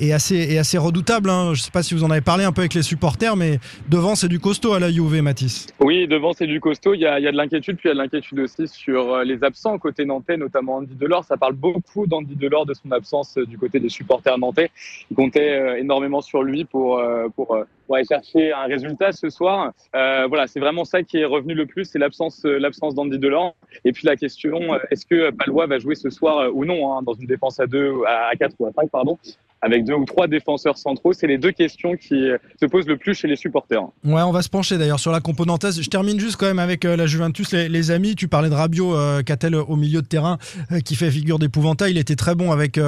est, 0.00 0.12
assez, 0.12 0.34
est 0.34 0.58
assez 0.58 0.76
redoutable. 0.76 1.30
Hein. 1.30 1.54
Je 1.54 1.60
ne 1.60 1.64
sais 1.64 1.70
pas 1.70 1.84
si 1.84 1.94
vous 1.94 2.02
en 2.02 2.10
avez 2.10 2.20
parlé 2.20 2.42
un 2.42 2.50
peu 2.50 2.62
avec 2.62 2.74
les 2.74 2.82
supporters, 2.82 3.36
mais 3.36 3.60
devant, 3.88 4.16
c'est 4.16 4.26
du 4.26 4.40
costaud 4.40 4.72
à 4.72 4.80
la 4.80 4.90
Juve, 4.90 5.22
Mathis. 5.22 5.68
Oui, 5.78 6.08
devant, 6.08 6.32
c'est 6.32 6.48
du 6.48 6.58
costaud. 6.58 6.94
Il 6.94 7.00
y, 7.00 7.06
a, 7.06 7.20
il 7.20 7.24
y 7.24 7.28
a 7.28 7.30
de 7.30 7.36
l'inquiétude, 7.36 7.76
puis 7.76 7.88
il 7.88 7.90
y 7.90 7.92
a 7.92 7.94
de 7.94 8.00
l'inquiétude 8.00 8.40
aussi 8.40 8.66
sur 8.66 9.14
euh, 9.14 9.22
les 9.22 9.44
absents 9.44 9.78
côté 9.78 10.04
nantais, 10.04 10.36
notamment 10.36 10.78
Andy 10.78 10.96
Delors. 10.96 11.24
Ça 11.24 11.36
parle 11.36 11.52
beaucoup 11.52 12.08
d'Andy 12.08 12.34
Delors, 12.34 12.66
de 12.66 12.74
son 12.74 12.90
absence 12.90 13.36
euh, 13.38 13.46
du 13.46 13.56
côté 13.56 13.78
des 13.78 13.88
supporters 13.88 14.36
nantais. 14.36 14.72
Il 15.12 15.14
comptait 15.14 15.52
euh, 15.52 15.78
énormément 15.78 16.22
sur 16.22 16.42
lui 16.42 16.64
pour, 16.64 17.00
pour, 17.36 17.56
pour 17.92 17.96
aller 17.98 18.06
chercher 18.06 18.54
un 18.54 18.64
résultat 18.64 19.12
ce 19.12 19.28
soir. 19.28 19.72
voilà, 19.92 20.46
c'est 20.46 20.60
vraiment 20.60 20.86
ça 20.86 21.02
qui 21.02 21.18
est 21.18 21.26
revenu 21.26 21.52
le 21.52 21.66
plus, 21.66 21.84
c'est 21.84 21.98
l'absence 21.98 22.42
l'absence 22.44 22.94
d'Andy 22.94 23.18
Delors. 23.18 23.54
Et 23.84 23.92
puis 23.92 24.06
la 24.06 24.16
question, 24.16 24.60
est-ce 24.90 25.04
que 25.04 25.30
Palois 25.30 25.66
va 25.66 25.78
jouer 25.78 25.94
ce 25.94 26.08
soir 26.08 26.48
ou 26.54 26.64
non 26.64 26.96
hein, 26.96 27.02
dans 27.02 27.12
une 27.12 27.26
défense 27.26 27.60
à 27.60 27.66
deux, 27.66 27.92
à 28.06 28.22
à 28.28 28.36
4 28.36 28.54
ou 28.58 28.66
à 28.66 28.72
5, 28.72 28.90
pardon, 28.90 29.18
avec 29.60 29.84
deux 29.84 29.94
ou 29.94 30.04
trois 30.04 30.26
défenseurs 30.26 30.78
centraux? 30.78 31.12
C'est 31.12 31.26
les 31.26 31.38
deux 31.38 31.52
questions 31.52 31.96
qui 31.96 32.28
se 32.60 32.66
posent 32.66 32.86
le 32.86 32.96
plus 32.96 33.14
chez 33.14 33.28
les 33.28 33.36
supporters. 33.36 33.82
Ouais, 34.04 34.22
on 34.22 34.32
va 34.32 34.42
se 34.42 34.48
pencher 34.48 34.78
d'ailleurs 34.78 35.00
sur 35.00 35.12
la 35.12 35.20
componentaise. 35.20 35.80
Je 35.80 35.88
termine 35.88 36.18
juste 36.18 36.36
quand 36.36 36.46
même 36.46 36.58
avec 36.58 36.84
euh, 36.84 36.96
la 36.96 37.06
Juventus, 37.06 37.52
les, 37.52 37.90
amis. 37.90 38.14
Tu 38.14 38.28
parlais 38.28 38.48
de 38.48 38.54
Rabiot, 38.54 38.96
euh, 38.96 39.22
Catel 39.22 39.54
au 39.54 39.76
milieu 39.76 40.02
de 40.02 40.06
terrain, 40.06 40.38
euh, 40.72 40.80
qui 40.80 40.96
fait 40.96 41.10
figure 41.10 41.38
d'épouvantail. 41.38 41.92
Il 41.92 41.98
était 41.98 42.16
très 42.16 42.34
bon 42.34 42.50
avec 42.52 42.80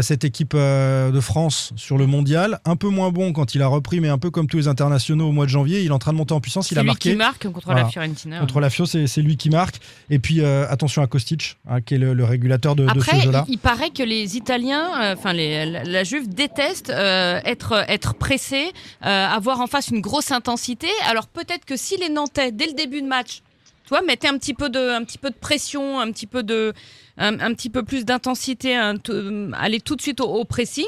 cette 0.00 0.24
équipe 0.24 0.54
de 0.54 1.20
France 1.20 1.72
sur 1.76 1.98
le 1.98 2.06
mondial. 2.06 2.60
Un 2.64 2.76
peu 2.76 2.88
moins 2.88 3.10
bon 3.10 3.32
quand 3.32 3.54
il 3.54 3.62
a 3.62 3.66
repris, 3.66 4.00
mais 4.00 4.08
un 4.08 4.18
peu 4.18 4.30
comme 4.30 4.43
tous 4.46 4.56
les 4.56 4.68
internationaux 4.68 5.28
au 5.28 5.32
mois 5.32 5.46
de 5.46 5.50
janvier. 5.50 5.82
Il 5.82 5.86
est 5.86 5.90
en 5.90 5.98
train 5.98 6.12
de 6.12 6.18
monter 6.18 6.34
en 6.34 6.40
puissance. 6.40 6.70
Il 6.70 6.78
a 6.78 6.82
marqué. 6.82 7.10
qui 7.10 7.16
marque 7.16 7.50
contre 7.50 7.72
la 7.72 7.86
Fiorentina. 7.86 8.40
Contre 8.40 8.60
la 8.60 8.70
Fio, 8.70 8.86
c'est 8.86 9.22
lui 9.22 9.36
qui 9.36 9.50
marque. 9.50 9.76
Et 10.10 10.18
puis 10.18 10.44
attention 10.44 11.02
à 11.02 11.06
Kostic, 11.06 11.56
hein, 11.68 11.80
qui 11.80 11.94
est 11.94 11.98
le, 11.98 12.24
régulateur 12.24 12.74
de, 12.74 12.86
ce 12.88 13.20
jeu-là. 13.20 13.44
Il, 13.48 13.54
il, 13.54 13.58
paraît 13.58 13.90
que 13.90 14.02
les 14.02 14.36
Italiens, 14.36 15.12
enfin 15.12 15.32
la, 15.32 15.82
la 15.82 16.04
Juve 16.04 16.28
déteste 16.28 16.90
euh, 16.90 17.40
être 17.44 17.84
être 17.88 18.14
pressé, 18.14 18.72
euh, 19.04 19.26
avoir 19.26 19.60
en 19.60 19.66
face 19.66 19.88
une 19.88 20.00
grosse 20.00 20.30
intensité. 20.30 20.88
Alors 21.08 21.26
peut-être 21.26 21.64
que 21.64 21.76
si 21.76 21.96
les 21.96 22.08
Nantais 22.08 22.52
dès 22.52 22.66
le 22.66 22.72
début 22.72 23.02
de 23.02 23.06
match, 23.06 23.42
toi, 23.86 24.00
mettaient 24.02 24.28
un 24.28 24.38
petit 24.38 24.54
peu 24.54 24.68
de 24.68 24.90
un 24.90 25.04
petit 25.04 25.18
peu 25.18 25.30
de 25.30 25.34
pression, 25.34 26.00
un 26.00 26.10
petit 26.10 26.26
peu 26.26 26.42
de 26.42 26.72
un, 27.16 27.54
petit 27.54 27.70
peu 27.70 27.82
plus 27.82 28.04
d'intensité, 28.04 28.74
aller 28.76 29.80
tout 29.80 29.94
de 29.94 30.02
suite 30.02 30.20
au 30.20 30.44
pressing 30.44 30.86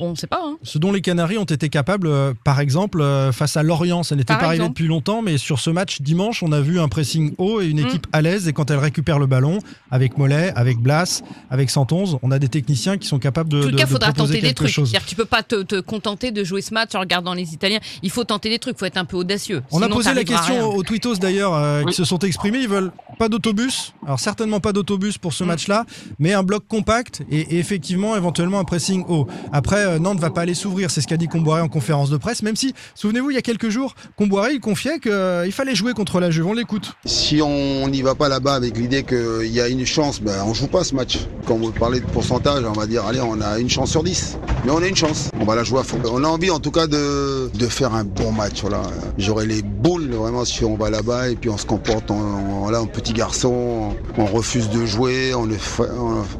on 0.00 0.10
ne 0.10 0.14
sait 0.16 0.26
pas. 0.26 0.40
Hein. 0.42 0.56
Ce 0.62 0.78
dont 0.78 0.92
les 0.92 1.00
Canaries 1.00 1.38
ont 1.38 1.44
été 1.44 1.68
capables, 1.68 2.06
euh, 2.06 2.32
par 2.44 2.60
exemple, 2.60 3.00
euh, 3.00 3.32
face 3.32 3.56
à 3.56 3.62
Lorient, 3.62 4.02
ça 4.02 4.16
n'était 4.16 4.34
pas 4.34 4.44
arrivé 4.44 4.68
depuis 4.68 4.86
longtemps, 4.86 5.22
mais 5.22 5.38
sur 5.38 5.58
ce 5.58 5.70
match 5.70 6.00
dimanche, 6.00 6.42
on 6.42 6.52
a 6.52 6.60
vu 6.60 6.80
un 6.80 6.88
pressing 6.88 7.34
haut 7.38 7.60
et 7.60 7.66
une 7.66 7.82
mm. 7.82 7.86
équipe 7.86 8.06
à 8.12 8.22
l'aise. 8.22 8.48
Et 8.48 8.52
quand 8.52 8.70
elle 8.70 8.78
récupère 8.78 9.18
le 9.18 9.26
ballon, 9.26 9.58
avec 9.90 10.18
Mollet, 10.18 10.52
avec 10.54 10.78
Blas, 10.78 11.22
avec 11.50 11.70
111, 11.70 12.18
on 12.22 12.30
a 12.30 12.38
des 12.38 12.48
techniciens 12.48 12.98
qui 12.98 13.08
sont 13.08 13.18
capables 13.18 13.50
de. 13.50 13.58
En 13.58 13.70
tout 13.70 13.76
cas, 13.76 13.84
il 13.84 13.88
faudra 13.88 14.12
tenter 14.12 14.40
des 14.40 14.54
trucs. 14.54 14.68
Chose. 14.68 14.92
Tu 15.06 15.14
peux 15.14 15.24
pas 15.24 15.42
te, 15.42 15.80
contenter 15.80 16.30
de 16.30 16.44
jouer 16.44 16.60
ce 16.60 16.74
match 16.74 16.94
en 16.94 17.00
regardant 17.00 17.34
les 17.34 17.54
Italiens. 17.54 17.80
Il 18.02 18.10
faut 18.10 18.24
tenter 18.24 18.50
des 18.50 18.58
trucs, 18.58 18.76
il 18.76 18.78
faut 18.78 18.84
être 18.84 18.98
un 18.98 19.04
peu 19.04 19.16
audacieux. 19.16 19.62
On 19.70 19.82
a 19.82 19.88
posé 19.88 20.12
la 20.14 20.24
question 20.24 20.68
aux 20.68 20.82
Twittos 20.82 21.16
d'ailleurs, 21.16 21.54
euh, 21.54 21.84
qui 21.84 21.94
se 21.94 22.04
sont 22.04 22.18
exprimés. 22.18 22.58
Ils 22.58 22.68
veulent 22.68 22.92
pas 23.18 23.28
d'autobus. 23.28 23.92
Alors 24.06 24.20
certainement 24.20 24.60
pas 24.60 24.72
d'autobus 24.72 25.18
pour 25.18 25.32
ce 25.32 25.44
mm. 25.44 25.46
match-là, 25.48 25.86
mais 26.18 26.32
un 26.32 26.42
bloc 26.42 26.64
compact 26.66 27.22
et, 27.30 27.40
et, 27.40 27.58
effectivement 27.58 28.16
éventuellement 28.16 28.58
un 28.58 28.64
pressing 28.64 29.04
haut. 29.08 29.26
Après, 29.52 29.98
Nantes 29.98 30.20
va 30.20 30.30
pas 30.30 30.42
aller 30.42 30.54
sous 30.54 30.68
c'est 30.88 31.00
ce 31.00 31.06
qu'a 31.08 31.16
dit 31.16 31.26
Comboiré 31.26 31.60
en 31.60 31.68
conférence 31.68 32.10
de 32.10 32.16
presse, 32.16 32.42
même 32.42 32.54
si, 32.54 32.74
souvenez-vous, 32.94 33.30
il 33.30 33.34
y 33.34 33.38
a 33.38 33.42
quelques 33.42 33.70
jours, 33.70 33.94
Comboiré, 34.16 34.52
il 34.52 34.60
confiait 34.60 35.00
qu'il 35.00 35.10
euh, 35.10 35.50
fallait 35.50 35.74
jouer 35.74 35.94
contre 35.94 36.20
la 36.20 36.30
Juve. 36.30 36.46
On 36.46 36.52
l'écoute. 36.52 36.92
Si 37.04 37.40
on 37.42 37.88
n'y 37.88 38.02
va 38.02 38.14
pas 38.14 38.28
là-bas 38.28 38.54
avec 38.54 38.76
l'idée 38.76 39.02
qu'il 39.02 39.50
y 39.50 39.60
a 39.60 39.68
une 39.68 39.84
chance, 39.84 40.20
ben, 40.20 40.44
on 40.46 40.54
joue 40.54 40.68
pas 40.68 40.84
ce 40.84 40.94
match. 40.94 41.18
Quand 41.46 41.56
vous 41.56 41.72
parlez 41.72 42.00
de 42.00 42.06
pourcentage, 42.06 42.64
on 42.64 42.72
va 42.72 42.86
dire, 42.86 43.04
allez, 43.06 43.20
on 43.20 43.40
a 43.40 43.58
une 43.58 43.70
chance 43.70 43.90
sur 43.90 44.02
10. 44.02 44.38
Mais 44.64 44.70
on 44.70 44.82
a 44.82 44.86
une 44.86 44.96
chance. 44.96 45.30
On 45.40 45.44
va 45.44 45.56
la 45.56 45.64
jouer 45.64 45.80
à 45.80 45.82
fond. 45.82 46.00
On 46.04 46.22
a 46.22 46.28
envie, 46.28 46.50
en 46.50 46.60
tout 46.60 46.70
cas, 46.70 46.86
de, 46.86 47.50
de 47.52 47.66
faire 47.66 47.94
un 47.94 48.04
bon 48.04 48.32
match. 48.32 48.60
Voilà. 48.60 48.82
J'aurais 49.16 49.46
les 49.46 49.62
boules, 49.62 50.10
vraiment, 50.10 50.44
si 50.44 50.64
on 50.64 50.76
va 50.76 50.90
là-bas 50.90 51.30
et 51.30 51.36
puis 51.36 51.50
on 51.50 51.58
se 51.58 51.66
comporte 51.66 52.10
en, 52.10 52.70
là, 52.70 52.80
en 52.80 52.86
petit 52.86 53.07
garçon. 53.12 53.94
On 54.16 54.26
refuse 54.26 54.70
de 54.70 54.84
jouer, 54.86 55.34
on 55.34 55.46
ne, 55.46 55.56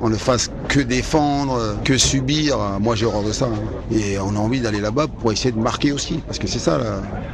on 0.00 0.08
ne 0.08 0.16
fasse 0.16 0.50
que 0.68 0.80
défendre, 0.80 1.76
que 1.84 1.98
subir. 1.98 2.58
Moi, 2.80 2.94
j'ai 2.94 3.06
horreur 3.06 3.22
de 3.22 3.32
ça. 3.32 3.46
hein. 3.46 3.94
Et 3.94 4.18
on 4.18 4.36
a 4.36 4.38
envie 4.38 4.60
d'aller 4.60 4.80
là-bas 4.80 5.06
pour 5.06 5.32
essayer 5.32 5.52
de 5.52 5.58
marquer 5.58 5.92
aussi, 5.92 6.18
parce 6.26 6.38
que 6.38 6.46
c'est 6.46 6.58
ça 6.58 6.78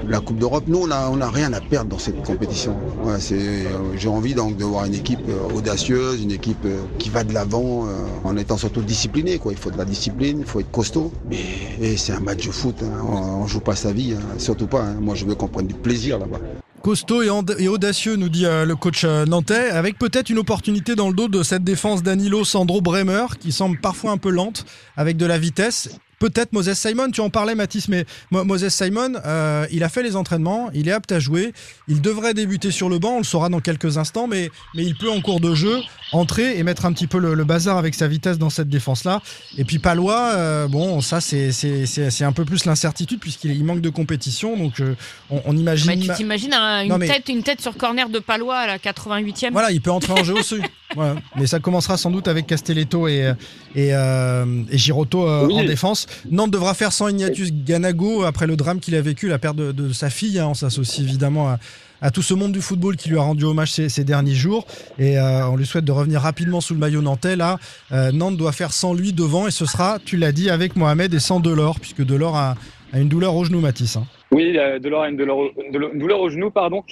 la, 0.09 0.21
Coupe 0.21 0.39
d'Europe. 0.39 0.65
Nous, 0.67 0.79
on 0.79 0.91
a, 0.91 1.29
rien 1.31 1.53
à 1.53 1.61
perdre 1.61 1.91
dans 1.91 1.99
cette 1.99 2.23
compétition. 2.23 2.77
Ouais, 3.05 3.15
euh, 3.33 3.65
j'ai 3.97 4.09
envie 4.09 4.35
donc 4.35 4.57
de 4.57 4.65
voir 4.65 4.85
une 4.85 4.95
équipe 4.95 5.21
euh, 5.29 5.57
audacieuse, 5.57 6.23
une 6.23 6.31
équipe 6.31 6.65
euh, 6.65 6.83
qui 6.99 7.11
va 7.11 7.25
de 7.25 7.33
l'avant, 7.33 7.87
en 8.25 8.37
étant 8.37 8.57
surtout 8.57 8.83
disciplinée. 8.83 9.39
Quoi. 9.39 9.53
Il 9.53 9.59
faut 9.59 9.71
de 9.71 9.79
la 9.79 9.85
discipline, 9.85 10.39
il 10.41 10.47
faut 10.47 10.61
être 10.61 10.71
costaud. 10.71 11.13
Mais 11.29 11.41
et 11.81 11.97
c'est 11.97 12.13
un 12.13 12.21
match 12.21 12.47
de 12.47 12.53
foot. 12.53 12.77
hein. 12.83 13.05
On, 13.07 13.47
joue 13.47 13.61
pas 13.61 13.77
sa 13.77 13.93
vie, 13.93 14.15
hein. 14.15 14.39
surtout 14.39 14.67
pas. 14.67 14.85
Moi, 15.01 15.15
je 15.15 15.25
veux 15.25 15.35
qu'on 15.35 15.49
prenne 15.49 15.67
du 15.67 15.75
plaisir 15.75 16.19
là-bas. 16.19 16.39
Costaud 16.85 17.23
et, 17.23 17.67
audacieux, 17.67 18.17
nous 18.17 18.29
dit 18.29 18.45
euh, 18.45 18.67
le 18.67 18.77
coach 18.77 19.05
euh, 19.05 19.25
nantais, 19.25 19.71
avec 19.71 19.99
peut-être 19.99 20.29
une 20.29 20.37
opportunité 20.37 20.95
dans 20.95 21.09
le 21.09 21.15
dos 21.15 21.29
de 21.29 21.43
cette 21.43 21.65
défense 21.65 22.03
Danilo 22.03 22.45
Sandro 22.45 22.83
Bremer, 22.83 23.25
qui 23.41 23.53
semble 23.53 23.81
parfois 23.81 24.11
un 24.11 24.19
peu 24.19 24.29
lente, 24.29 24.67
avec 24.95 25.17
de 25.17 25.25
la 25.25 25.39
vitesse. 25.39 25.89
Peut-être 26.19 26.53
Moses 26.53 26.75
Simon, 26.75 27.11
tu 27.11 27.23
en 27.23 27.31
parlais 27.31 27.55
Mathis, 27.55 27.89
mais 27.89 28.05
Mo- 28.31 28.45
Moses 28.45 28.69
Simon, 28.69 29.15
euh, 29.25 29.67
il 29.73 29.83
a 29.83 29.89
fait 29.89 30.03
les 30.03 30.15
entraînements, 30.15 30.69
il 30.75 30.87
est 30.89 30.93
apte 30.93 31.11
à 31.13 31.21
jouer, 31.21 31.55
il 31.89 32.03
devrait 32.03 32.35
débuter 32.35 32.71
sur 32.71 32.91
le 32.91 32.99
banc, 32.99 33.15
on 33.15 33.19
le 33.19 33.25
saura 33.25 33.49
dans 33.49 33.61
quelques 33.61 33.97
instants, 33.97 34.27
mais, 34.27 34.51
mais 34.75 34.85
il 34.85 34.95
peut 34.95 35.11
en 35.11 35.23
cours 35.23 35.41
de 35.41 35.55
jeu 35.55 35.81
entrer 36.15 36.59
et 36.59 36.63
mettre 36.63 36.87
un 36.87 36.93
petit 36.93 37.07
peu 37.07 37.19
le, 37.19 37.35
le 37.35 37.45
bazar 37.45 37.77
avec 37.79 37.95
sa 37.95 38.09
vitesse 38.09 38.39
dans 38.39 38.51
cette 38.51 38.69
défense-là. 38.69 39.21
Et 39.59 39.65
puis 39.65 39.79
Palois, 39.79 40.33
euh, 40.35 40.69
bon, 40.69 41.01
ça 41.01 41.21
c'est- 41.21 41.53
c'est 41.53 41.87
c'est- 41.87 42.11
c'est 42.11 42.25
un 42.25 42.33
peu 42.33 42.45
plus 42.45 42.65
l'incertitude 42.65 43.21
puisqu'il 43.21 43.53
il 43.53 43.65
manque 43.65 43.81
de 43.81 43.91
compétition, 43.91 44.57
donc 44.57 44.81
euh, 44.81 44.95
on, 45.31 45.43
on 45.45 45.57
imagine... 45.57 45.87
Mais 45.89 45.99
tu 45.99 46.09
t'imagines 46.15 46.55
un- 46.55 46.83
une, 46.83 46.89
Non, 46.89 46.99
mais- 46.99 47.07
tête, 47.09 47.29
une 47.29 47.43
tête 47.43 47.61
sur 47.61 47.77
corner 47.77 48.09
de 48.09 48.19
Palois 48.19 48.57
à 48.59 48.67
la 48.67 48.79
88e 48.79 49.53
Voilà, 49.53 49.71
il 49.71 49.81
peut 49.81 49.91
entrer 49.91 50.13
en 50.13 50.25
jeu 50.25 50.35
aussi. 50.35 50.57
Voilà. 50.97 51.17
Mais 51.35 51.49
ça 51.49 51.59
commencera 51.59 51.97
sans 51.97 52.11
doute 52.13 52.29
avec 52.29 52.47
Castelletto 52.47 53.09
et, 53.09 53.33
et, 53.75 53.89
euh, 53.95 54.63
et 54.71 54.79
Girotto 54.79 55.27
euh, 55.27 55.47
Oui. 55.47 55.55
en 55.59 55.65
défense. 55.65 56.07
Nantes 56.31 56.53
devra 56.53 56.73
faire 56.75 56.93
sans 56.93 57.09
Ignatius 57.09 57.51
Ganago 57.53 58.23
après 58.23 58.47
le 58.47 58.55
drame 58.57 58.79
qu'il 58.79 58.95
a 58.95 59.01
vécu, 59.01 59.27
la 59.29 59.39
perte 59.41 59.57
de, 59.57 59.73
de 59.73 59.93
sa 59.93 60.09
fille. 60.09 60.39
hein. 60.39 60.47
On 60.51 60.55
s'associe 60.55 61.01
évidemment 61.05 61.49
à, 61.49 61.59
à 62.01 62.11
tout 62.13 62.23
ce 62.23 62.33
monde 62.35 62.53
du 62.53 62.61
football 62.61 62.97
qui 62.97 63.09
lui 63.09 63.19
a 63.19 63.23
rendu 63.23 63.43
hommage 63.45 63.73
ces, 63.73 63.89
ces 63.89 64.05
derniers 64.05 64.35
jours. 64.37 64.67
Et 65.01 65.19
euh, 65.19 65.49
on 65.49 65.57
lui 65.57 65.67
souhaite 65.67 65.85
de 65.85 65.91
revenir 65.91 66.04
rapidement 66.17 66.61
sous 66.61 66.75
le 66.75 66.81
maillot 66.81 67.03
nantais. 67.03 67.37
Là, 67.37 67.59
euh, 67.93 68.13
Nantes 68.13 68.37
doit 68.37 68.53
faire 68.53 68.73
sans 68.73 68.95
lui 68.95 69.13
devant 69.13 69.47
et 69.47 69.51
ce 69.51 69.67
sera, 69.67 69.99
tu 70.05 70.17
l'as 70.17 70.33
dit, 70.33 70.51
avec 70.51 70.77
Mohamed 70.77 71.13
et 71.15 71.19
sans 71.21 71.41
Delors, 71.41 71.81
puisque 71.81 72.05
Delors 72.05 72.37
a, 72.37 72.55
une 72.95 73.09
douleur 73.09 73.35
au 73.35 73.45
genou, 73.45 73.61
Matisse. 73.61 73.97
hein. 73.97 74.07
Oui, 74.31 74.57
euh, 74.59 74.79
Delors 74.79 75.03
a 75.03 75.09
une 75.09 75.17
douleur, 75.17 75.37
au- 75.37 75.51
douleur 75.95 76.21
au 76.21 76.29
genou, 76.31 76.51
pardon. 76.51 76.83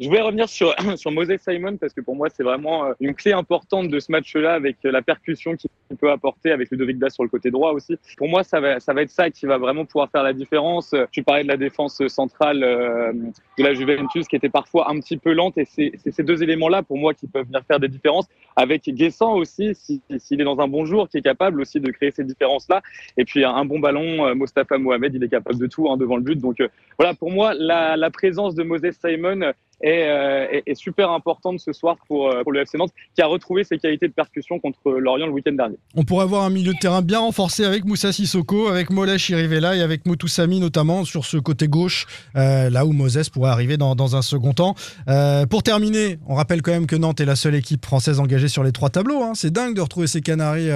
Je 0.00 0.06
voulais 0.08 0.20
revenir 0.20 0.48
sur, 0.48 0.74
sur 0.96 1.10
Moses 1.10 1.36
Simon 1.38 1.76
parce 1.76 1.92
que 1.92 2.00
pour 2.00 2.16
moi, 2.16 2.28
c'est 2.30 2.42
vraiment 2.42 2.86
euh, 2.86 2.92
une 3.00 3.14
clé 3.14 3.32
importante 3.32 3.88
de 3.88 3.98
ce 4.00 4.10
match-là 4.12 4.54
avec 4.54 4.76
euh, 4.84 4.90
la 4.90 5.02
percussion 5.02 5.56
qu'il 5.56 5.70
peut 5.98 6.10
apporter 6.10 6.50
avec 6.50 6.70
Ludovic 6.70 6.98
Blas 6.98 7.10
sur 7.10 7.22
le 7.22 7.28
côté 7.28 7.50
droit 7.50 7.72
aussi. 7.72 7.96
Pour 8.16 8.28
moi, 8.28 8.42
ça 8.44 8.60
va, 8.60 8.80
ça 8.80 8.92
va 8.92 9.02
être 9.02 9.10
ça 9.10 9.30
qui 9.30 9.46
va 9.46 9.58
vraiment 9.58 9.84
pouvoir 9.84 10.10
faire 10.10 10.22
la 10.22 10.32
différence. 10.32 10.94
Tu 11.12 11.22
parlais 11.22 11.42
de 11.42 11.48
la 11.48 11.56
défense 11.56 12.06
centrale 12.08 12.62
euh, 12.62 13.12
de 13.12 13.62
la 13.62 13.74
Juventus 13.74 14.26
qui 14.28 14.36
était 14.36 14.48
parfois 14.48 14.90
un 14.90 14.98
petit 15.00 15.16
peu 15.16 15.32
lente 15.32 15.56
et 15.58 15.64
c'est 15.64 15.92
ces 16.10 16.22
deux 16.22 16.42
éléments-là 16.42 16.82
pour 16.82 16.98
moi 16.98 17.14
qui 17.14 17.26
peuvent 17.26 17.46
venir 17.46 17.62
faire 17.66 17.80
des 17.80 17.88
différences 17.88 18.26
avec 18.56 18.82
Guessant 18.88 19.34
aussi, 19.34 19.74
si- 19.74 20.02
s'il 20.18 20.40
est 20.40 20.44
dans 20.44 20.60
un 20.60 20.68
bon 20.68 20.84
jour, 20.86 21.08
qui 21.08 21.18
est 21.18 21.22
capable 21.22 21.60
aussi 21.60 21.80
de 21.80 21.90
créer 21.90 22.10
ces 22.10 22.24
différences-là. 22.24 22.82
Et 23.16 23.24
puis 23.24 23.44
un 23.44 23.64
bon 23.64 23.78
ballon, 23.78 24.34
Mostafa 24.34 24.78
Mohamed, 24.78 25.14
il 25.14 25.22
est 25.24 25.28
capable 25.28 25.58
de 25.58 25.66
tout 25.66 25.90
hein, 25.90 25.96
devant 25.96 26.16
le 26.16 26.22
but. 26.22 26.36
Donc 26.38 26.56
voilà, 26.98 27.14
pour 27.14 27.30
moi, 27.30 27.52
la, 27.54 27.96
la 27.96 28.10
présence 28.10 28.54
de 28.54 28.62
Moses 28.62 28.92
Simon 29.04 29.52
est, 29.82 30.08
euh, 30.08 30.46
est, 30.50 30.62
est 30.66 30.74
super 30.74 31.10
importante 31.10 31.60
ce 31.60 31.72
soir 31.72 31.96
pour, 32.08 32.30
euh, 32.30 32.42
le 32.50 32.60
FC 32.60 32.78
Nantes, 32.78 32.92
qui 33.14 33.22
a 33.22 33.26
retrouvé 33.26 33.64
ses 33.64 33.78
qualités 33.78 34.08
de 34.08 34.12
percussion 34.12 34.58
contre 34.58 34.92
Lorient 34.92 35.26
le 35.26 35.32
week-end 35.32 35.52
dernier. 35.52 35.76
On 35.94 36.04
pourrait 36.04 36.24
avoir 36.24 36.44
un 36.44 36.50
milieu 36.50 36.72
de 36.72 36.78
terrain 36.78 37.02
bien 37.02 37.20
renforcé 37.20 37.64
avec 37.64 37.84
Moussa 37.84 38.12
Sissoko, 38.12 38.68
avec 38.68 38.90
Molesh 38.90 39.26
Chirivella 39.26 39.76
et 39.76 39.82
avec 39.82 40.06
Moutoussami 40.06 40.60
notamment 40.60 41.04
sur 41.04 41.24
ce 41.24 41.36
côté 41.36 41.68
gauche, 41.68 42.06
euh, 42.36 42.70
là 42.70 42.86
où 42.86 42.92
Moses 42.92 43.28
pourrait 43.28 43.50
arriver 43.50 43.76
dans, 43.76 44.16
un 44.16 44.22
second 44.22 44.52
temps. 44.52 44.74
Euh, 45.08 45.46
pour 45.46 45.62
terminer, 45.62 46.18
on 46.26 46.34
rappelle 46.34 46.62
quand 46.62 46.70
même 46.70 46.86
que 46.86 46.96
Nantes 46.96 47.20
est 47.20 47.24
la 47.24 47.36
seule 47.36 47.54
équipe 47.54 47.84
française 47.84 48.20
engagée 48.20 48.48
sur 48.48 48.62
les 48.62 48.72
trois 48.72 48.90
tableaux. 48.90 49.22
hein. 49.22 49.32
C'est 49.34 49.52
dingue 49.52 49.74
de 49.74 49.80
retrouver 49.80 50.06
ces 50.06 50.20
Canaries 50.20 50.70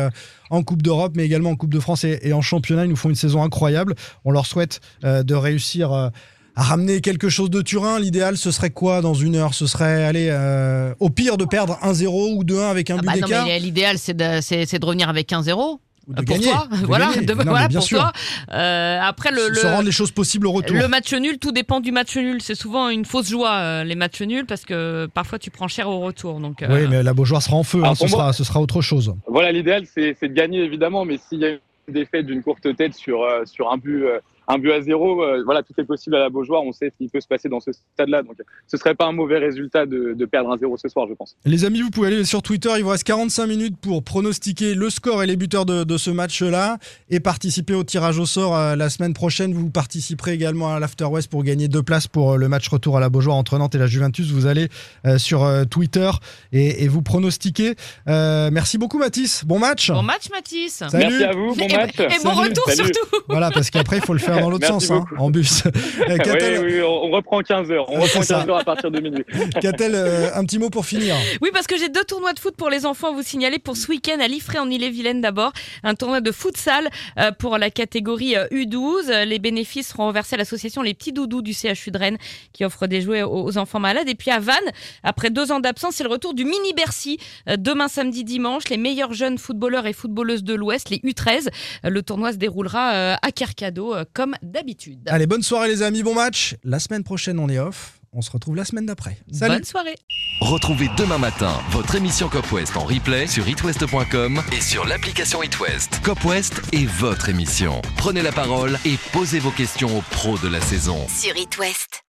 en 0.50 0.62
Coupe 0.62 0.82
d'Europe, 0.82 1.12
mais 1.14 1.24
également 1.24 1.50
en 1.50 1.56
Coupe 1.56 1.72
de 1.72 1.80
France 1.80 2.04
et, 2.04 2.18
et 2.22 2.32
en 2.32 2.40
championnat. 2.40 2.84
Ils 2.84 2.90
nous 2.90 2.96
font 2.96 3.08
une 3.08 3.14
saison 3.14 3.42
incroyable. 3.42 3.94
On 4.24 4.32
leur 4.32 4.46
souhaite 4.46 4.80
de 5.02 5.34
réussir. 5.34 6.10
À 6.56 6.62
ramener 6.62 7.00
quelque 7.00 7.28
chose 7.28 7.50
de 7.50 7.62
Turin, 7.62 7.98
l'idéal 8.00 8.36
ce 8.36 8.50
serait 8.50 8.70
quoi 8.70 9.00
dans 9.00 9.14
une 9.14 9.36
heure? 9.36 9.54
Ce 9.54 9.66
serait 9.66 10.04
aller 10.04 10.28
euh, 10.30 10.92
au 11.00 11.10
pire 11.10 11.36
de 11.36 11.44
perdre 11.44 11.78
1-0 11.82 12.34
ou 12.36 12.44
2-1 12.44 12.70
avec 12.70 12.90
un 12.90 12.96
Ah 12.98 13.00
but 13.00 13.06
bah 13.06 13.12
d'écart? 13.14 13.46
mais 13.46 13.58
l'idéal, 13.58 13.98
c'est 13.98 14.14
de, 14.16 14.40
c'est- 14.40 14.66
c'est 14.66 14.78
de 14.78 14.84
revenir 14.86 15.08
avec 15.08 15.30
1-0. 15.32 15.80
Ou 16.08 16.12
de 16.14 16.22
pour 16.22 16.34
gagner, 16.34 16.46
toi, 16.50 16.66
de 16.72 16.86
voilà, 16.86 17.12
de- 17.14 17.34
Non, 17.34 17.42
voilà 17.44 17.68
bien 17.68 17.78
pour 17.78 17.86
sûr. 17.86 17.98
toi. 18.00 18.12
Euh, 18.52 18.98
après 19.00 19.30
le, 19.30 19.54
se 19.54 19.64
le- 19.66 19.70
rendre 19.72 19.84
les 19.84 19.92
choses 19.92 20.10
possibles 20.10 20.46
au 20.46 20.52
retour. 20.52 20.76
Le 20.76 20.88
match 20.88 21.12
nul, 21.14 21.38
tout 21.38 21.52
dépend 21.52 21.78
du 21.78 21.92
match 21.92 22.16
nul. 22.16 22.40
C'est 22.42 22.54
souvent 22.56 22.88
une 22.88 23.04
fausse 23.04 23.28
joie, 23.28 23.52
euh, 23.52 23.84
les 23.84 23.94
matchs 23.94 24.22
nuls, 24.22 24.46
parce 24.46 24.64
que 24.64 25.06
parfois 25.12 25.38
tu 25.38 25.50
prends 25.50 25.68
cher 25.68 25.88
au 25.88 26.00
retour. 26.00 26.40
Donc, 26.40 26.62
euh, 26.62 26.66
Oui, 26.70 26.88
mais 26.90 27.02
la 27.04 27.12
Beaujoire 27.14 27.42
sera 27.42 27.56
en 27.56 27.62
feu, 27.62 27.82
hein, 27.84 27.94
ce, 27.94 28.00
pour 28.00 28.08
moi- 28.08 28.18
sera, 28.18 28.32
ce 28.32 28.42
sera 28.44 28.60
autre 28.60 28.80
chose. 28.80 29.14
Voilà, 29.28 29.52
l'idéal, 29.52 29.84
c'est 29.94 30.16
c'est 30.18 30.28
de 30.28 30.34
gagner 30.34 30.64
évidemment, 30.64 31.04
mais 31.04 31.18
s'il 31.28 31.40
y 31.40 31.44
a 31.44 31.50
une 31.50 31.58
défaite 31.94 32.26
d'une 32.26 32.42
courte 32.42 32.74
tête 32.76 32.94
sur, 32.94 33.22
euh, 33.22 33.42
sur 33.44 33.70
un 33.70 33.76
but. 33.76 34.04
Un 34.50 34.58
but 34.58 34.72
à 34.72 34.80
zéro, 34.82 35.22
euh, 35.22 35.42
voilà, 35.44 35.62
tout 35.62 35.72
est 35.78 35.84
possible 35.84 36.16
à 36.16 36.20
la 36.20 36.28
Beaujoire. 36.30 36.62
On 36.62 36.72
sait 36.72 36.90
ce 36.90 37.04
qui 37.04 37.08
peut 37.08 37.20
se 37.20 37.26
passer 37.28 37.48
dans 37.48 37.60
ce 37.60 37.70
stade-là. 37.72 38.22
Donc, 38.22 38.36
ce 38.66 38.76
serait 38.76 38.94
pas 38.94 39.06
un 39.06 39.12
mauvais 39.12 39.38
résultat 39.38 39.86
de, 39.86 40.14
de 40.14 40.24
perdre 40.26 40.50
un 40.50 40.58
zéro 40.58 40.76
ce 40.76 40.88
soir, 40.88 41.06
je 41.08 41.14
pense. 41.14 41.36
Les 41.44 41.64
amis, 41.64 41.82
vous 41.82 41.90
pouvez 41.90 42.08
aller 42.08 42.24
sur 42.24 42.42
Twitter, 42.42 42.70
il 42.76 42.82
vous 42.82 42.90
reste 42.90 43.04
45 43.04 43.46
minutes 43.46 43.76
pour 43.80 44.02
pronostiquer 44.02 44.74
le 44.74 44.90
score 44.90 45.22
et 45.22 45.26
les 45.26 45.36
buteurs 45.36 45.66
de, 45.66 45.84
de 45.84 45.96
ce 45.96 46.10
match-là 46.10 46.78
et 47.08 47.20
participer 47.20 47.74
au 47.74 47.84
tirage 47.84 48.18
au 48.18 48.26
sort 48.26 48.56
euh, 48.56 48.76
la 48.76 48.88
semaine 48.90 49.14
prochaine. 49.14 49.52
Vous 49.54 49.70
participerez 49.70 50.32
également 50.32 50.74
à 50.74 50.80
l'After 50.80 51.04
West 51.06 51.30
pour 51.30 51.42
gagner 51.44 51.68
deux 51.68 51.82
places 51.82 52.06
pour 52.08 52.32
euh, 52.32 52.36
le 52.36 52.48
match 52.48 52.68
retour 52.68 52.96
à 52.96 53.00
la 53.00 53.08
Beaujoire 53.08 53.36
entre 53.36 53.58
Nantes 53.58 53.74
et 53.74 53.78
la 53.78 53.86
Juventus. 53.86 54.30
Vous 54.30 54.46
allez 54.46 54.68
euh, 55.06 55.18
sur 55.18 55.44
euh, 55.44 55.64
Twitter 55.64 56.10
et, 56.52 56.84
et 56.84 56.88
vous 56.88 57.02
pronostiquez. 57.02 57.74
Euh, 58.08 58.50
merci 58.52 58.78
beaucoup 58.78 58.98
Mathis, 58.98 59.44
bon 59.44 59.58
match 59.58 59.90
bon 59.90 60.02
match, 60.02 60.28
Mathis. 60.30 60.82
Salut. 60.88 61.06
Merci 61.08 61.24
à 61.24 61.32
vous, 61.32 61.54
bon 61.54 61.66
et, 61.66 61.76
match. 61.76 61.98
et 61.98 62.06
bon 62.24 62.34
Salut. 62.34 62.48
retour 62.48 62.64
Salut. 62.66 62.76
surtout. 62.94 63.16
Voilà, 63.28 63.50
parce 63.50 63.70
qu'après 63.70 63.96
il 63.98 64.02
faut 64.02 64.12
le 64.12 64.18
faire 64.18 64.39
dans 64.40 64.50
l'autre 64.50 64.66
sens, 64.66 64.90
hein, 64.90 65.04
en 65.18 65.30
bus. 65.30 65.64
Euh, 66.10 66.16
oui, 66.62 66.74
oui, 66.74 66.82
on 66.82 67.10
reprend 67.10 67.40
15 67.40 67.70
heures. 67.70 67.86
On 67.88 67.94
reprend 68.00 68.20
c'est 68.22 68.28
ça. 68.28 68.38
15 68.40 68.48
heures 68.48 68.58
à 68.58 68.64
partir 68.64 68.90
de 68.90 69.00
minuit. 69.00 69.24
Catel, 69.60 69.94
euh, 69.94 70.30
un 70.34 70.44
petit 70.44 70.58
mot 70.58 70.70
pour 70.70 70.86
finir. 70.86 71.14
Oui, 71.40 71.50
parce 71.52 71.66
que 71.66 71.76
j'ai 71.76 71.88
deux 71.88 72.04
tournois 72.04 72.32
de 72.32 72.38
foot 72.38 72.56
pour 72.56 72.70
les 72.70 72.86
enfants 72.86 73.08
à 73.08 73.12
vous 73.12 73.22
signaler 73.22 73.58
pour 73.58 73.76
ce 73.76 73.88
week-end 73.88 74.18
à 74.20 74.28
Liffré 74.28 74.58
en 74.58 74.68
Ille-et-Vilaine 74.68 75.20
d'abord. 75.20 75.52
Un 75.82 75.94
tournoi 75.94 76.20
de 76.20 76.32
futsal 76.32 76.88
euh, 77.18 77.32
pour 77.32 77.58
la 77.58 77.70
catégorie 77.70 78.36
euh, 78.36 78.46
U12. 78.48 79.24
Les 79.24 79.38
bénéfices 79.38 79.88
seront 79.88 80.08
reversés 80.08 80.34
à 80.34 80.38
l'association 80.38 80.82
Les 80.82 80.94
Petits 80.94 81.12
Doudous 81.12 81.42
du 81.42 81.52
CHU 81.52 81.90
de 81.90 81.98
Rennes 81.98 82.18
qui 82.52 82.64
offre 82.64 82.86
des 82.86 83.00
jouets 83.00 83.22
aux 83.22 83.50
aux 83.50 83.58
enfants 83.58 83.80
malades. 83.80 84.08
Et 84.08 84.14
puis 84.14 84.30
à 84.30 84.38
Vannes, 84.38 84.70
après 85.02 85.30
deux 85.30 85.52
ans 85.52 85.60
d'absence, 85.60 85.96
c'est 85.96 86.04
le 86.04 86.10
retour 86.10 86.34
du 86.34 86.44
mini 86.44 86.72
Bercy. 86.74 87.18
Euh, 87.48 87.56
Demain, 87.58 87.88
samedi, 87.88 88.24
dimanche, 88.24 88.68
les 88.68 88.76
meilleurs 88.76 89.12
jeunes 89.12 89.38
footballeurs 89.38 89.86
et 89.86 89.92
footballeuses 89.92 90.44
de 90.44 90.54
l'Ouest, 90.54 90.90
les 90.90 90.98
U13. 90.98 91.48
Euh, 91.84 91.90
Le 91.90 92.02
tournoi 92.02 92.32
se 92.32 92.36
déroulera 92.36 92.92
euh, 92.94 93.16
à 93.20 93.32
Carcado 93.32 93.94
euh, 93.94 94.04
comme 94.20 94.36
d'habitude. 94.42 95.00
Allez, 95.06 95.26
bonne 95.26 95.42
soirée 95.42 95.68
les 95.68 95.80
amis, 95.80 96.02
bon 96.02 96.14
match. 96.14 96.54
La 96.62 96.78
semaine 96.78 97.02
prochaine, 97.04 97.38
on 97.38 97.48
est 97.48 97.58
off. 97.58 97.98
On 98.12 98.20
se 98.20 98.30
retrouve 98.30 98.54
la 98.54 98.66
semaine 98.66 98.84
d'après. 98.84 99.16
Salut. 99.32 99.54
Bonne 99.54 99.64
soirée. 99.64 99.96
Retrouvez 100.42 100.90
demain 100.98 101.16
matin 101.16 101.58
votre 101.70 101.94
émission 101.94 102.28
Cop 102.28 102.52
West 102.52 102.76
en 102.76 102.84
replay 102.84 103.26
sur 103.26 103.48
itwest.com 103.48 104.42
et 104.52 104.60
sur 104.60 104.84
l'application 104.84 105.42
itwest. 105.42 106.02
Cop 106.02 106.22
West 106.26 106.60
est 106.74 106.84
votre 106.84 107.30
émission. 107.30 107.80
Prenez 107.96 108.20
la 108.20 108.32
parole 108.32 108.78
et 108.84 108.96
posez 109.14 109.38
vos 109.38 109.52
questions 109.52 109.96
aux 109.96 110.02
pros 110.10 110.36
de 110.36 110.48
la 110.48 110.60
saison. 110.60 110.98
Sur 111.08 111.34
It 111.38 111.56
West. 111.56 112.02